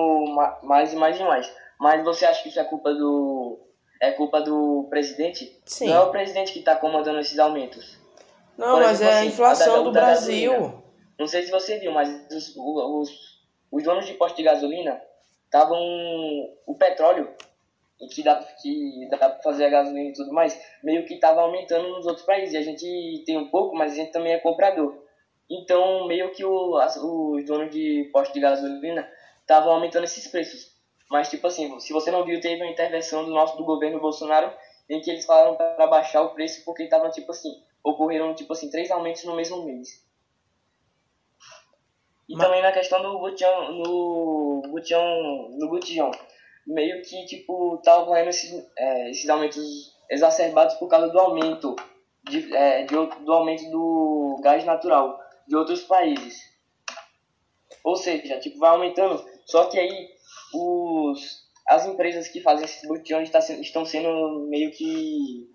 mais 0.62 0.92
e 0.92 0.96
mais 0.96 1.18
e 1.18 1.24
mais. 1.24 1.50
Mas 1.80 2.04
você 2.04 2.26
acha 2.26 2.42
que 2.42 2.50
isso 2.50 2.60
é 2.60 2.64
culpa 2.64 2.92
do 2.92 3.58
é 4.02 4.12
culpa 4.12 4.42
do 4.42 4.86
presidente? 4.90 5.58
Sim. 5.64 5.86
Não 5.86 5.94
é 5.94 6.00
o 6.00 6.10
presidente 6.10 6.52
que 6.52 6.58
está 6.58 6.76
comandando 6.76 7.18
esses 7.18 7.38
aumentos. 7.38 7.98
Não, 8.58 8.74
Por 8.74 8.82
mas 8.82 9.00
exemplo, 9.00 9.12
é 9.12 9.16
a 9.16 9.18
assim, 9.20 9.28
inflação 9.28 9.74
a 9.74 9.76
da, 9.78 9.82
do 9.84 9.92
Brasil. 9.92 10.52
Gasolina. 10.52 10.82
Não 11.18 11.26
sei 11.26 11.42
se 11.42 11.50
você 11.50 11.78
viu, 11.78 11.90
mas 11.90 12.10
os, 12.30 12.54
os 12.54 13.36
os 13.70 13.82
donos 13.82 14.06
de 14.06 14.14
postos 14.14 14.36
de 14.36 14.42
gasolina 14.42 15.00
estavam 15.44 15.78
o 16.66 16.74
petróleo 16.78 17.34
que 18.12 18.22
dá 18.22 18.36
que 18.60 19.08
dá 19.10 19.16
para 19.16 19.40
fazer 19.42 19.64
a 19.64 19.70
gasolina 19.70 20.10
e 20.10 20.12
tudo 20.12 20.32
mais 20.32 20.58
meio 20.82 21.04
que 21.04 21.14
estava 21.14 21.40
aumentando 21.40 21.88
nos 21.88 22.06
outros 22.06 22.26
países 22.26 22.54
e 22.54 22.58
a 22.58 22.62
gente 22.62 23.24
tem 23.24 23.38
um 23.38 23.48
pouco 23.48 23.74
mas 23.74 23.92
a 23.92 23.94
gente 23.96 24.12
também 24.12 24.32
é 24.34 24.38
comprador 24.38 24.94
então 25.48 26.06
meio 26.06 26.32
que 26.32 26.44
o, 26.44 26.76
as, 26.76 26.96
os 26.96 27.44
donos 27.44 27.70
de 27.70 28.08
postos 28.12 28.34
de 28.34 28.40
gasolina 28.40 29.08
estavam 29.40 29.72
aumentando 29.72 30.04
esses 30.04 30.26
preços. 30.26 30.74
Mas 31.10 31.28
tipo 31.30 31.46
assim 31.46 31.78
se 31.80 31.92
você 31.92 32.10
não 32.10 32.24
viu 32.24 32.40
teve 32.40 32.62
uma 32.62 32.70
intervenção 32.70 33.24
do 33.24 33.30
nosso 33.30 33.56
do 33.56 33.64
governo 33.64 34.00
Bolsonaro 34.00 34.52
em 34.88 35.00
que 35.00 35.10
eles 35.10 35.24
falaram 35.24 35.56
para 35.56 35.86
baixar 35.86 36.22
o 36.22 36.30
preço 36.30 36.64
porque 36.64 36.84
estavam 36.84 37.10
tipo 37.10 37.30
assim 37.30 37.62
ocorreram 37.82 38.34
tipo 38.34 38.52
assim 38.52 38.70
três 38.70 38.90
aumentos 38.90 39.24
no 39.24 39.36
mesmo 39.36 39.64
mês. 39.64 40.04
E 42.28 42.34
Mas... 42.34 42.44
também 42.44 42.62
na 42.62 42.72
questão 42.72 43.00
do 43.02 43.18
botijão, 43.18 43.72
no 43.72 44.62
botijão, 44.68 45.48
no 45.50 45.68
botijão. 45.68 46.10
Meio 46.66 47.00
que, 47.02 47.24
tipo, 47.26 47.80
tá 47.84 47.96
ocorrendo 47.98 48.30
esses, 48.30 48.68
é, 48.76 49.10
esses 49.10 49.28
aumentos 49.30 49.96
exacerbados 50.10 50.74
por 50.74 50.88
causa 50.88 51.08
do 51.08 51.18
aumento, 51.20 51.76
de, 52.28 52.52
é, 52.54 52.82
de, 52.82 52.94
do 52.94 53.32
aumento 53.32 53.70
do 53.70 54.40
gás 54.42 54.64
natural 54.64 55.20
de 55.46 55.56
outros 55.56 55.82
países. 55.82 56.38
Ou 57.84 57.96
seja, 57.96 58.38
tipo, 58.40 58.58
vai 58.58 58.70
aumentando, 58.70 59.24
só 59.44 59.66
que 59.66 59.78
aí 59.78 60.08
os, 60.52 61.46
as 61.68 61.86
empresas 61.86 62.28
que 62.28 62.40
fazem 62.40 62.64
esses 62.64 62.86
botijões 62.88 63.30
tá, 63.30 63.38
estão 63.38 63.84
sendo 63.84 64.46
meio 64.48 64.72
que 64.72 65.48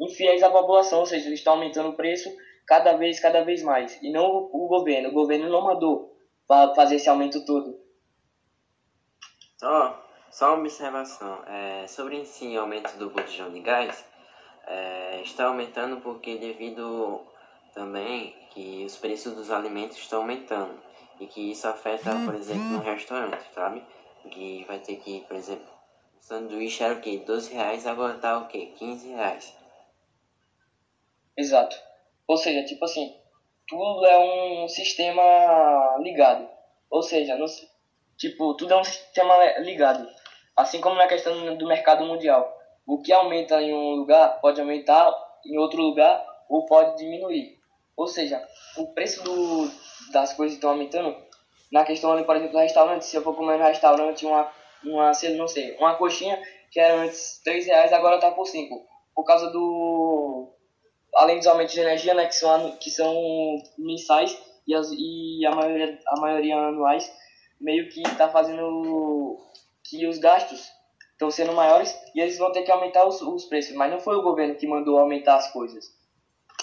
infiéis 0.00 0.42
à 0.42 0.50
população, 0.50 1.00
ou 1.00 1.06
seja, 1.06 1.26
eles 1.26 1.40
estão 1.40 1.54
aumentando 1.54 1.90
o 1.90 1.96
preço 1.96 2.30
cada 2.66 2.96
vez, 2.96 3.18
cada 3.18 3.42
vez 3.42 3.62
mais. 3.62 4.00
E 4.02 4.10
não 4.12 4.48
o 4.52 4.68
governo. 4.68 5.08
O 5.08 5.12
governo 5.12 5.48
não 5.48 5.62
mandou 5.62 6.16
para 6.46 6.74
fazer 6.74 6.96
esse 6.96 7.08
aumento 7.08 7.44
todo. 7.44 7.78
Só, 9.58 10.06
só 10.30 10.54
uma 10.54 10.60
observação. 10.60 11.42
É, 11.46 11.86
sobre 11.86 12.20
esse 12.20 12.56
aumento 12.56 12.96
do 12.96 13.10
botijão 13.10 13.50
de 13.50 13.60
gás, 13.60 14.04
é, 14.66 15.20
está 15.22 15.46
aumentando 15.46 16.00
porque 16.00 16.36
devido 16.36 17.20
também 17.74 18.34
que 18.58 18.84
os 18.84 18.96
preços 18.96 19.34
dos 19.34 19.52
alimentos 19.52 19.96
estão 19.96 20.22
aumentando. 20.22 20.82
E 21.20 21.26
que 21.26 21.52
isso 21.52 21.68
afeta, 21.68 22.10
por 22.24 22.34
exemplo, 22.34 22.64
no 22.64 22.80
restaurante, 22.80 23.44
sabe? 23.54 23.84
Que 24.30 24.64
vai 24.64 24.80
ter 24.80 24.96
que, 24.96 25.20
por 25.22 25.36
exemplo, 25.36 25.66
o 26.20 26.24
sanduíche 26.24 26.82
era 26.82 26.94
o 26.94 27.00
quê? 27.00 27.22
12 27.24 27.54
reais, 27.54 27.86
agora 27.86 28.18
tá 28.18 28.38
o 28.38 28.48
quê? 28.48 28.72
15 28.76 29.08
reais. 29.10 29.56
Exato. 31.36 31.76
Ou 32.26 32.36
seja, 32.36 32.66
tipo 32.66 32.84
assim, 32.84 33.16
tudo 33.66 34.04
é 34.06 34.18
um 34.18 34.68
sistema 34.68 35.96
ligado. 36.00 36.48
Ou 36.90 37.02
seja, 37.02 37.36
no, 37.36 37.46
tipo, 38.16 38.54
tudo 38.54 38.74
é 38.74 38.76
um 38.76 38.84
sistema 38.84 39.34
ligado. 39.58 40.08
Assim 40.56 40.80
como 40.80 40.96
na 40.96 41.06
questão 41.06 41.56
do 41.56 41.66
mercado 41.68 42.04
mundial. 42.04 42.56
O 42.86 43.00
que 43.02 43.12
aumenta 43.12 43.60
em 43.62 43.72
um 43.72 43.94
lugar 43.94 44.40
pode 44.40 44.60
aumentar 44.60 45.12
em 45.44 45.56
outro 45.58 45.80
lugar 45.80 46.24
ou 46.48 46.66
pode 46.66 46.96
diminuir. 46.96 47.57
Ou 47.98 48.06
seja, 48.06 48.40
o 48.76 48.94
preço 48.94 49.24
do, 49.24 49.68
das 50.12 50.32
coisas 50.32 50.54
estão 50.54 50.70
aumentando. 50.70 51.16
Na 51.72 51.84
questão 51.84 52.12
ali, 52.12 52.24
por 52.24 52.36
exemplo, 52.36 52.52
do 52.52 52.60
restaurante, 52.60 53.04
se 53.04 53.16
eu 53.16 53.22
for 53.22 53.34
comer 53.34 53.58
no 53.58 53.64
restaurante 53.64 54.24
uma, 54.24 54.48
uma 54.84 55.10
não 55.36 55.48
sei, 55.48 55.76
uma 55.76 55.96
coxinha 55.96 56.40
que 56.70 56.78
era 56.78 57.02
antes 57.02 57.40
3 57.42 57.66
reais, 57.66 57.92
agora 57.92 58.14
está 58.14 58.30
por 58.30 58.46
5. 58.46 58.86
Por 59.16 59.24
causa 59.24 59.50
do, 59.50 60.48
além 61.16 61.38
dos 61.38 61.48
aumentos 61.48 61.74
de 61.74 61.80
energia, 61.80 62.14
né, 62.14 62.26
que 62.26 62.36
são, 62.36 62.76
que 62.76 62.88
são 62.88 63.12
mensais 63.76 64.38
e, 64.64 64.74
as, 64.76 64.88
e 64.92 65.44
a, 65.44 65.50
maioria, 65.50 65.98
a 66.06 66.20
maioria 66.20 66.56
anuais, 66.56 67.12
meio 67.60 67.88
que 67.88 68.00
está 68.02 68.28
fazendo 68.28 69.36
que 69.82 70.06
os 70.06 70.18
gastos 70.18 70.70
estão 71.12 71.32
sendo 71.32 71.52
maiores 71.52 71.92
e 72.14 72.20
eles 72.20 72.38
vão 72.38 72.52
ter 72.52 72.62
que 72.62 72.70
aumentar 72.70 73.04
os, 73.04 73.20
os 73.20 73.44
preços. 73.46 73.74
Mas 73.74 73.90
não 73.90 73.98
foi 73.98 74.14
o 74.14 74.22
governo 74.22 74.54
que 74.54 74.68
mandou 74.68 74.98
aumentar 74.98 75.34
as 75.34 75.50
coisas. 75.52 75.97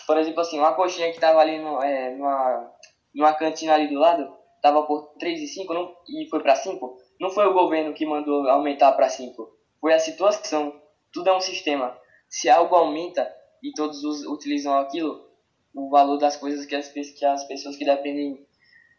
Por 0.06 0.18
exemplo, 0.18 0.42
assim, 0.42 0.60
uma 0.60 0.74
coxinha 0.74 1.10
que 1.10 1.16
estava 1.16 1.40
ali 1.40 1.60
no, 1.60 1.82
é, 1.82 2.16
numa, 2.16 2.72
numa 3.14 3.34
cantina 3.34 3.74
ali 3.74 3.88
do 3.88 4.00
lado, 4.00 4.32
estava 4.56 4.84
por 4.84 5.14
3,5 5.22 5.74
não, 5.74 5.96
e 6.08 6.28
foi 6.30 6.42
para 6.42 6.56
5, 6.56 6.98
não 7.20 7.30
foi 7.30 7.46
o 7.48 7.54
governo 7.54 7.94
que 7.94 8.06
mandou 8.06 8.48
aumentar 8.50 8.92
para 8.94 9.10
5. 9.10 9.50
Foi 9.80 9.94
a 9.94 10.00
situação. 10.00 10.82
Tudo 11.12 11.30
é 11.30 11.36
um 11.36 11.40
sistema. 11.40 11.98
Se 12.28 12.50
algo 12.50 12.76
aumenta, 12.76 13.32
e 13.64 13.72
todos 13.74 14.04
os, 14.04 14.26
utilizam 14.26 14.78
aquilo, 14.78 15.26
o 15.74 15.90
valor 15.90 16.18
das 16.18 16.36
coisas 16.38 16.66
que 16.66 16.76
as, 16.76 16.90
que 16.90 17.26
as 17.26 17.44
pessoas 17.48 17.76
que 17.76 17.86
dependem 17.86 18.46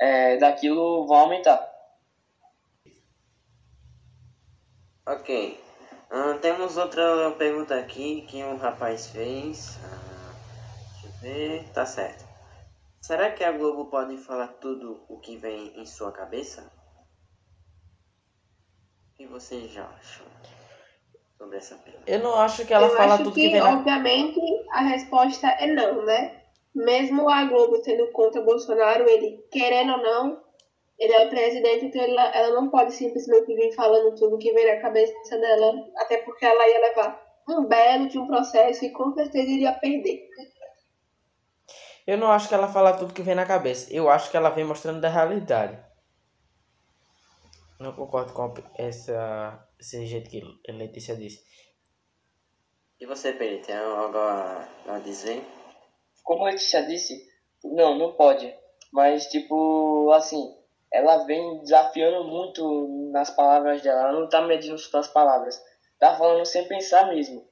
é, 0.01 0.37
daquilo 0.37 1.07
vão 1.07 1.19
aumentar. 1.19 1.77
Ok. 5.07 5.61
Uh, 6.11 6.39
temos 6.41 6.77
outra 6.77 7.31
pergunta 7.33 7.79
aqui 7.79 8.25
que 8.29 8.43
um 8.43 8.57
rapaz 8.57 9.09
fez. 9.09 9.77
Uh, 9.77 10.16
ver. 11.27 11.69
Tá 11.73 11.85
certo. 11.85 12.25
Será 13.01 13.31
que 13.31 13.45
a 13.45 13.53
Globo 13.53 13.87
pode 13.87 14.17
falar 14.19 14.49
tudo 14.49 15.05
o 15.09 15.19
que 15.19 15.37
vem 15.37 15.79
em 15.81 15.87
sua 15.87 16.13
cabeça? 16.13 16.71
O 19.13 19.17
que 19.17 19.27
vocês 19.27 19.71
já 19.71 19.87
acham? 19.87 20.27
sobre 21.37 21.59
essa 21.59 21.77
pergunta? 21.77 22.11
Eu 22.11 22.21
não 22.21 22.35
acho 22.35 22.67
que 22.67 22.73
ela 22.73 22.87
eu 22.87 22.97
fala 22.97 23.19
tudo 23.19 23.33
que, 23.33 23.43
que 23.43 23.49
vem 23.51 23.61
na... 23.61 23.75
obviamente, 23.75 24.41
a 24.71 24.81
resposta 24.81 25.47
é 25.49 25.67
não, 25.67 26.05
né? 26.05 26.43
Mesmo 26.75 27.29
a 27.29 27.45
Globo 27.45 27.77
sendo 27.83 28.11
contra 28.13 28.43
Bolsonaro, 28.43 29.09
ele, 29.09 29.45
querendo 29.51 29.93
ou 29.93 30.03
não, 30.03 30.41
ele 30.99 31.13
é 31.13 31.27
o 31.27 31.31
presidente, 31.31 31.87
então 31.87 32.03
ela, 32.03 32.35
ela 32.35 32.55
não 32.55 32.69
pode 32.69 32.93
simplesmente 32.93 33.55
vir 33.55 33.75
falando 33.75 34.15
tudo 34.15 34.39
que 34.39 34.53
vem 34.53 34.75
na 34.75 34.81
cabeça 34.81 35.39
dela, 35.39 35.75
até 35.99 36.19
porque 36.19 36.45
ela 36.45 36.69
ia 36.69 36.81
levar 36.81 37.27
um 37.49 37.65
belo 37.65 38.09
de 38.09 38.19
um 38.19 38.27
processo 38.27 38.85
e 38.85 38.91
com 38.91 39.13
certeza 39.13 39.49
iria 39.49 39.73
perder. 39.73 40.29
Eu 42.07 42.17
não 42.17 42.31
acho 42.31 42.49
que 42.49 42.55
ela 42.55 42.69
fala 42.69 42.97
tudo 42.97 43.13
que 43.13 43.23
vem 43.23 43.35
na 43.35 43.45
cabeça. 43.45 43.93
Eu 43.93 44.09
acho 44.09 44.31
que 44.31 44.37
ela 44.37 44.51
vem 44.51 44.65
mostrando 44.65 45.01
da 45.01 45.09
realidade. 45.09 45.77
Não 47.81 47.93
concordo 47.93 48.33
com 48.33 48.55
essa, 48.79 49.69
esse 49.79 50.07
jeito 50.07 50.31
que 50.31 50.41
Letícia 50.71 51.17
disse. 51.17 51.45
E 53.01 53.07
você, 53.07 53.33
Pedro, 53.33 53.67
tem 53.67 53.77
algo 53.77 54.17
a, 54.17 54.69
a 54.89 54.99
dizer? 55.01 55.45
Como 56.23 56.47
a 56.47 56.51
Letícia 56.51 56.87
disse, 56.87 57.29
não, 57.65 57.99
não 57.99 58.13
pode. 58.13 58.55
Mas, 58.93 59.27
tipo, 59.27 60.11
assim, 60.13 60.57
ela 60.93 61.25
vem 61.25 61.61
desafiando 61.61 62.25
muito 62.25 63.11
nas 63.13 63.31
palavras 63.31 63.83
dela. 63.83 64.03
Ela 64.03 64.21
não 64.21 64.29
tá 64.29 64.41
medindo 64.43 64.79
suas 64.79 65.09
palavras. 65.09 65.61
Tá 65.99 66.17
falando 66.17 66.45
sem 66.47 66.67
pensar 66.69 67.09
mesmo. 67.09 67.47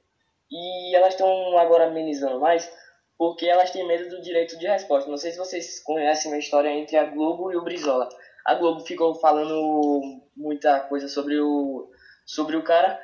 E 0.50 0.96
elas 0.96 1.14
estão 1.14 1.58
agora 1.58 1.88
amenizando 1.88 2.40
mais 2.40 2.70
porque 3.16 3.46
elas 3.46 3.70
têm 3.70 3.86
medo 3.86 4.08
do 4.08 4.22
direito 4.22 4.58
de 4.58 4.66
resposta. 4.66 5.10
Não 5.10 5.16
sei 5.16 5.32
se 5.32 5.38
vocês 5.38 5.80
conhecem 5.80 6.32
a 6.32 6.38
história 6.38 6.68
entre 6.68 6.96
a 6.96 7.04
Globo 7.04 7.52
e 7.52 7.56
o 7.56 7.62
Brizola. 7.62 8.08
A 8.44 8.54
Globo 8.54 8.80
ficou 8.80 9.14
falando 9.14 10.20
muita 10.36 10.80
coisa 10.80 11.08
sobre 11.08 11.40
o, 11.40 11.88
sobre 12.26 12.56
o 12.56 12.62
cara 12.62 13.00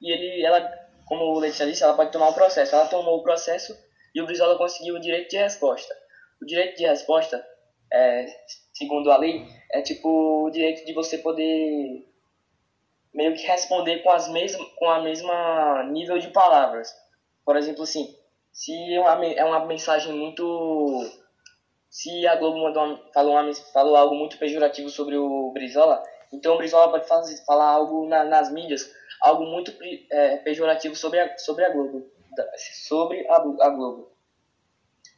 e 0.00 0.12
ele, 0.12 0.44
ela, 0.44 0.60
como 1.06 1.24
o 1.24 1.38
Letícia 1.38 1.66
disse, 1.66 1.82
ela 1.82 1.94
pode 1.94 2.12
tomar 2.12 2.28
o 2.28 2.34
processo. 2.34 2.74
Ela 2.74 2.86
tomou 2.86 3.18
o 3.18 3.22
processo 3.22 3.76
e 4.14 4.20
o 4.20 4.26
Brizola 4.26 4.58
conseguiu 4.58 4.94
o 4.94 5.00
direito 5.00 5.30
de 5.30 5.38
resposta. 5.38 5.94
O 6.40 6.46
direito 6.46 6.76
de 6.76 6.86
resposta, 6.86 7.44
é, 7.92 8.26
segundo 8.74 9.10
a 9.10 9.16
lei, 9.16 9.46
é 9.72 9.80
tipo 9.80 10.46
o 10.46 10.50
direito 10.50 10.84
de 10.84 10.92
você 10.92 11.18
poder 11.18 12.06
meio 13.14 13.34
que 13.34 13.46
responder 13.46 14.02
com, 14.02 14.10
as 14.10 14.28
mesmas, 14.28 14.68
com 14.76 14.90
a 14.90 15.00
mesma 15.00 15.84
nível 15.84 16.18
de 16.18 16.28
palavras. 16.28 16.92
Por 17.44 17.56
exemplo, 17.56 17.84
assim, 17.84 18.14
se 18.54 18.94
é 18.94 19.00
uma, 19.00 19.26
é 19.26 19.44
uma 19.44 19.66
mensagem 19.66 20.12
muito. 20.12 21.10
Se 21.90 22.26
a 22.26 22.36
Globo 22.36 22.62
mandou 22.62 22.84
uma, 22.84 23.12
falou, 23.12 23.34
uma, 23.34 23.54
falou 23.72 23.96
algo 23.96 24.14
muito 24.14 24.38
pejorativo 24.38 24.88
sobre 24.88 25.16
o 25.16 25.50
Brizola, 25.52 26.02
então 26.32 26.54
o 26.54 26.58
Brizola 26.58 26.90
pode 26.90 27.06
fazer, 27.06 27.36
falar 27.44 27.68
algo 27.68 28.06
na, 28.08 28.24
nas 28.24 28.52
mídias, 28.52 28.90
algo 29.20 29.44
muito 29.44 29.72
é, 30.10 30.36
pejorativo 30.38 30.94
sobre 30.94 31.18
a, 31.18 31.36
sobre 31.36 31.64
a 31.64 31.70
Globo. 31.70 32.08
Sobre 32.86 33.26
a, 33.28 33.36
a 33.36 33.70
Globo. 33.70 34.12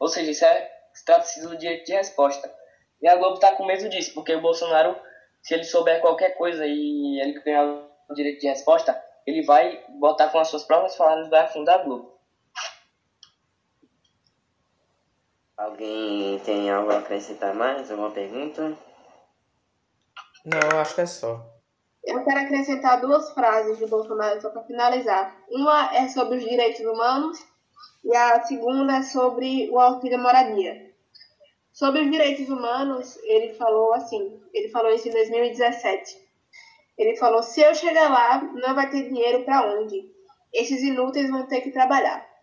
Ou 0.00 0.08
seja, 0.08 0.30
isso 0.30 0.44
é 0.44 0.70
trata-se 1.04 1.42
do 1.42 1.56
direito 1.56 1.84
de 1.84 1.92
resposta. 1.92 2.50
E 3.02 3.06
a 3.08 3.16
Globo 3.16 3.34
está 3.34 3.54
com 3.54 3.66
medo 3.66 3.88
disso, 3.90 4.14
porque 4.14 4.34
o 4.34 4.40
Bolsonaro, 4.40 4.98
se 5.42 5.54
ele 5.54 5.64
souber 5.64 6.00
qualquer 6.00 6.36
coisa 6.36 6.66
e 6.66 7.20
ele 7.20 7.38
ganhar 7.40 7.64
o 8.08 8.14
direito 8.14 8.40
de 8.40 8.48
resposta, 8.48 8.98
ele 9.26 9.42
vai 9.42 9.84
botar 9.98 10.28
com 10.28 10.38
as 10.38 10.48
suas 10.48 10.64
provas 10.64 10.96
falando 10.96 11.28
vai 11.28 11.40
afundar 11.40 11.80
a 11.80 11.82
Globo. 11.82 12.15
Alguém 15.56 16.38
tem 16.40 16.70
algo 16.70 16.92
a 16.92 16.98
acrescentar 16.98 17.54
mais? 17.54 17.90
Alguma 17.90 18.10
pergunta? 18.10 18.76
Não, 20.44 20.80
acho 20.80 20.94
que 20.94 21.00
é 21.00 21.06
só. 21.06 21.40
Eu 22.04 22.22
quero 22.22 22.40
acrescentar 22.40 23.00
duas 23.00 23.32
frases 23.32 23.78
de 23.78 23.86
Bolsonaro 23.86 24.40
só 24.40 24.50
para 24.50 24.62
finalizar. 24.64 25.34
Uma 25.48 25.94
é 25.94 26.08
sobre 26.08 26.36
os 26.36 26.44
direitos 26.44 26.84
humanos 26.84 27.38
e 28.04 28.14
a 28.14 28.42
segunda 28.42 28.98
é 28.98 29.02
sobre 29.02 29.70
o 29.70 29.80
auxílio 29.80 30.18
moradia. 30.18 30.94
Sobre 31.72 32.02
os 32.02 32.10
direitos 32.10 32.48
humanos, 32.48 33.16
ele 33.24 33.54
falou 33.54 33.94
assim, 33.94 34.40
ele 34.52 34.68
falou 34.68 34.92
isso 34.92 35.08
em 35.08 35.12
2017. 35.12 36.16
Ele 36.98 37.16
falou: 37.16 37.42
"Se 37.42 37.62
eu 37.62 37.74
chegar 37.74 38.10
lá, 38.10 38.42
não 38.42 38.74
vai 38.74 38.90
ter 38.90 39.08
dinheiro 39.08 39.42
para 39.44 39.74
onde? 39.74 40.10
Esses 40.52 40.82
inúteis 40.82 41.30
vão 41.30 41.46
ter 41.46 41.62
que 41.62 41.70
trabalhar." 41.70 42.35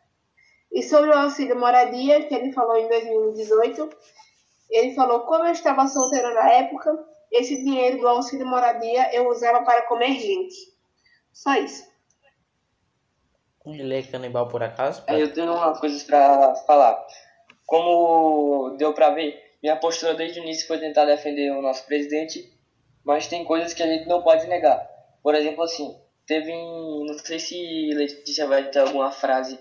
E 0.74 0.82
sobre 0.82 1.12
o 1.12 1.14
auxílio 1.14 1.60
moradia, 1.60 2.26
que 2.26 2.34
ele 2.34 2.52
falou 2.52 2.76
em 2.76 2.90
2018, 2.90 3.90
ele 4.72 4.96
falou: 4.96 5.20
como 5.22 5.46
eu 5.46 5.52
estava 5.52 5.88
solteiro 5.88 6.34
na 6.34 6.52
época, 6.52 6.98
esse 7.32 7.64
dinheiro 7.64 8.00
do 8.00 8.08
auxílio 8.08 8.48
moradia 8.48 9.14
eu 9.14 9.30
usava 9.30 9.64
para 9.64 9.84
comer 9.84 10.20
gente. 10.20 10.56
Só 11.32 11.54
isso. 11.56 11.84
Ele 13.66 13.96
é 13.96 14.02
canibal 14.02 14.48
por 14.48 14.64
acaso? 14.64 15.04
É, 15.08 15.22
eu 15.22 15.32
tenho 15.32 15.54
umas 15.54 15.80
coisas 15.80 16.04
para 16.04 16.56
falar. 16.68 17.06
Como 17.66 18.76
deu 18.78 18.94
para 18.94 19.12
ver, 19.12 19.40
minha 19.62 19.76
postura 19.78 20.16
desde 20.16 20.40
o 20.40 20.44
início 20.44 20.68
foi 20.68 20.80
tentar 20.80 21.06
defender 21.06 21.52
o 21.52 21.62
nosso 21.62 21.86
presidente, 21.86 22.52
mas 23.06 23.28
tem 23.28 23.46
coisas 23.46 23.74
que 23.74 23.84
a 23.84 23.88
gente 23.88 24.08
não 24.08 24.22
pode 24.22 24.48
negar. 24.48 24.90
Por 25.22 25.36
exemplo, 25.36 25.64
assim, 25.64 25.96
teve. 26.26 26.52
Não 26.52 27.18
sei 27.20 27.40
se 27.40 27.92
Letícia 27.94 28.48
vai 28.48 28.70
ter 28.70 28.80
alguma 28.80 29.12
frase 29.12 29.58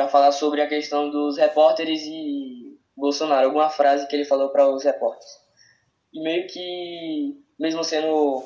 para 0.00 0.08
falar 0.08 0.32
sobre 0.32 0.62
a 0.62 0.66
questão 0.66 1.10
dos 1.10 1.36
repórteres 1.36 2.00
e 2.06 2.78
Bolsonaro, 2.96 3.46
alguma 3.46 3.68
frase 3.68 4.08
que 4.08 4.16
ele 4.16 4.24
falou 4.24 4.48
para 4.48 4.66
os 4.66 4.82
repórteres. 4.82 5.30
E 6.10 6.22
meio 6.22 6.46
que, 6.46 7.34
mesmo 7.58 7.84
sendo 7.84 8.42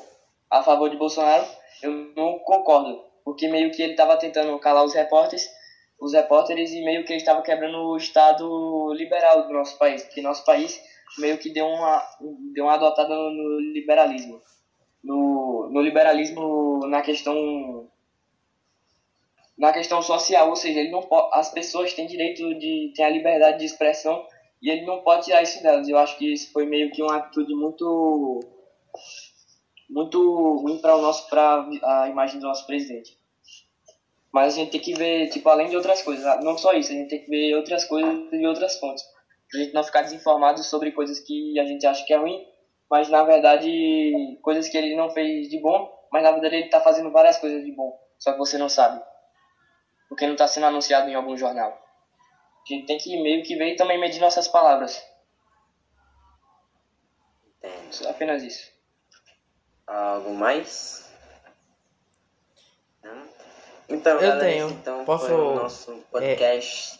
a 0.51 0.61
favor 0.61 0.89
de 0.89 0.97
Bolsonaro, 0.97 1.45
eu 1.81 1.91
não 2.13 2.39
concordo, 2.39 3.01
porque 3.23 3.47
meio 3.47 3.71
que 3.71 3.81
ele 3.81 3.93
estava 3.93 4.17
tentando 4.17 4.59
calar 4.59 4.83
os 4.83 4.93
repórteres, 4.93 5.49
os 5.97 6.11
repórteres 6.11 6.71
e 6.71 6.83
meio 6.83 7.05
que 7.05 7.13
ele 7.13 7.21
estava 7.21 7.41
quebrando 7.41 7.77
o 7.77 7.95
estado 7.95 8.93
liberal 8.93 9.47
do 9.47 9.53
nosso 9.53 9.77
país, 9.77 10.03
porque 10.03 10.21
nosso 10.21 10.43
país 10.43 10.77
meio 11.17 11.37
que 11.37 11.49
deu 11.49 11.67
uma 11.67 12.03
deu 12.53 12.65
uma 12.65 12.73
adotada 12.73 13.15
no 13.15 13.59
liberalismo, 13.73 14.41
no, 15.01 15.69
no 15.71 15.81
liberalismo 15.81 16.85
na 16.87 17.01
questão 17.01 17.89
na 19.57 19.71
questão 19.71 20.01
social, 20.01 20.49
ou 20.49 20.55
seja, 20.55 20.79
ele 20.79 20.91
não 20.91 21.01
pode, 21.01 21.29
as 21.33 21.49
pessoas 21.49 21.93
têm 21.93 22.07
direito 22.07 22.53
de 22.59 22.91
ter 22.95 23.03
a 23.03 23.09
liberdade 23.09 23.59
de 23.59 23.65
expressão 23.65 24.25
e 24.61 24.69
ele 24.69 24.85
não 24.85 25.01
pode 25.01 25.25
tirar 25.25 25.41
isso 25.41 25.61
delas. 25.63 25.87
Eu 25.87 25.97
acho 25.97 26.17
que 26.17 26.33
isso 26.33 26.51
foi 26.51 26.65
meio 26.65 26.91
que 26.91 27.01
uma 27.01 27.17
atitude 27.17 27.53
muito 27.55 28.39
muito 29.89 30.57
ruim 30.57 30.79
para 30.79 30.95
o 30.95 31.01
nosso 31.01 31.29
para 31.29 31.67
a 31.83 32.09
imagem 32.09 32.39
do 32.39 32.47
nosso 32.47 32.65
presidente. 32.65 33.17
Mas 34.33 34.53
a 34.53 34.57
gente 34.57 34.71
tem 34.71 34.81
que 34.81 34.93
ver, 34.93 35.29
tipo, 35.29 35.47
além 35.47 35.69
de 35.69 35.77
outras 35.77 36.01
coisas, 36.01 36.25
não 36.43 36.57
só 36.57 36.73
isso, 36.73 36.91
a 36.91 36.95
gente 36.95 37.09
tem 37.09 37.23
que 37.23 37.29
ver 37.29 37.55
outras 37.55 37.85
coisas 37.85 38.33
e 38.33 38.45
outras 38.45 38.77
fontes. 38.77 39.05
Pra 39.49 39.61
gente 39.61 39.73
não 39.73 39.83
ficar 39.83 40.01
desinformado 40.01 40.61
sobre 40.63 40.91
coisas 40.91 41.21
que 41.21 41.57
a 41.57 41.63
gente 41.63 41.85
acha 41.87 42.05
que 42.05 42.13
é 42.13 42.17
ruim, 42.17 42.45
mas 42.89 43.07
na 43.07 43.23
verdade 43.23 44.37
coisas 44.41 44.67
que 44.67 44.77
ele 44.77 44.95
não 44.95 45.09
fez 45.11 45.47
de 45.47 45.61
bom, 45.61 45.89
mas 46.11 46.23
na 46.23 46.31
verdade 46.31 46.55
ele 46.55 46.65
está 46.65 46.81
fazendo 46.81 47.11
várias 47.11 47.37
coisas 47.37 47.63
de 47.63 47.71
bom, 47.71 47.97
só 48.19 48.33
que 48.33 48.37
você 48.39 48.57
não 48.57 48.67
sabe 48.67 49.01
porque 50.07 50.25
não 50.25 50.33
está 50.33 50.47
sendo 50.47 50.67
anunciado 50.67 51.09
em 51.09 51.15
algum 51.15 51.37
jornal. 51.37 51.71
A 51.71 52.73
gente 52.73 52.87
tem 52.87 52.97
que 52.97 53.21
meio 53.21 53.43
que 53.43 53.55
ver 53.55 53.73
e 53.73 53.75
também 53.75 53.99
medir 53.99 54.19
nossas 54.19 54.47
palavras. 54.47 55.03
Entendo. 57.57 58.09
Apenas 58.09 58.43
isso. 58.43 58.71
Algo 59.85 60.33
mais? 60.33 61.07
Não? 63.03 63.27
Então, 63.87 64.13
eu 64.13 64.21
galera, 64.21 64.39
tenho. 64.39 64.69
então 64.69 65.05
Posso... 65.05 65.27
foi 65.27 65.35
o 65.35 65.55
nosso 65.55 65.91
podcast. 66.11 66.99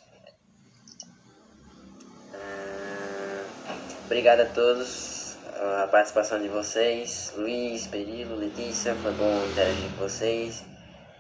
É... 2.32 2.36
Uh, 2.38 4.06
obrigado 4.06 4.41
a 4.41 4.46
todos 4.46 5.15
a 5.56 5.88
participação 5.88 6.41
de 6.41 6.48
vocês. 6.48 7.34
Luiz, 7.36 7.88
Perilo, 7.88 8.36
Letícia, 8.36 8.94
foi 8.96 9.13
bom 9.13 9.46
interagir 9.48 9.89
com 9.91 9.98
vocês. 9.98 10.63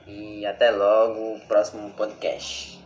E 0.07 0.45
até 0.45 0.69
logo, 0.69 1.39
próximo 1.47 1.89
podcast. 1.91 2.84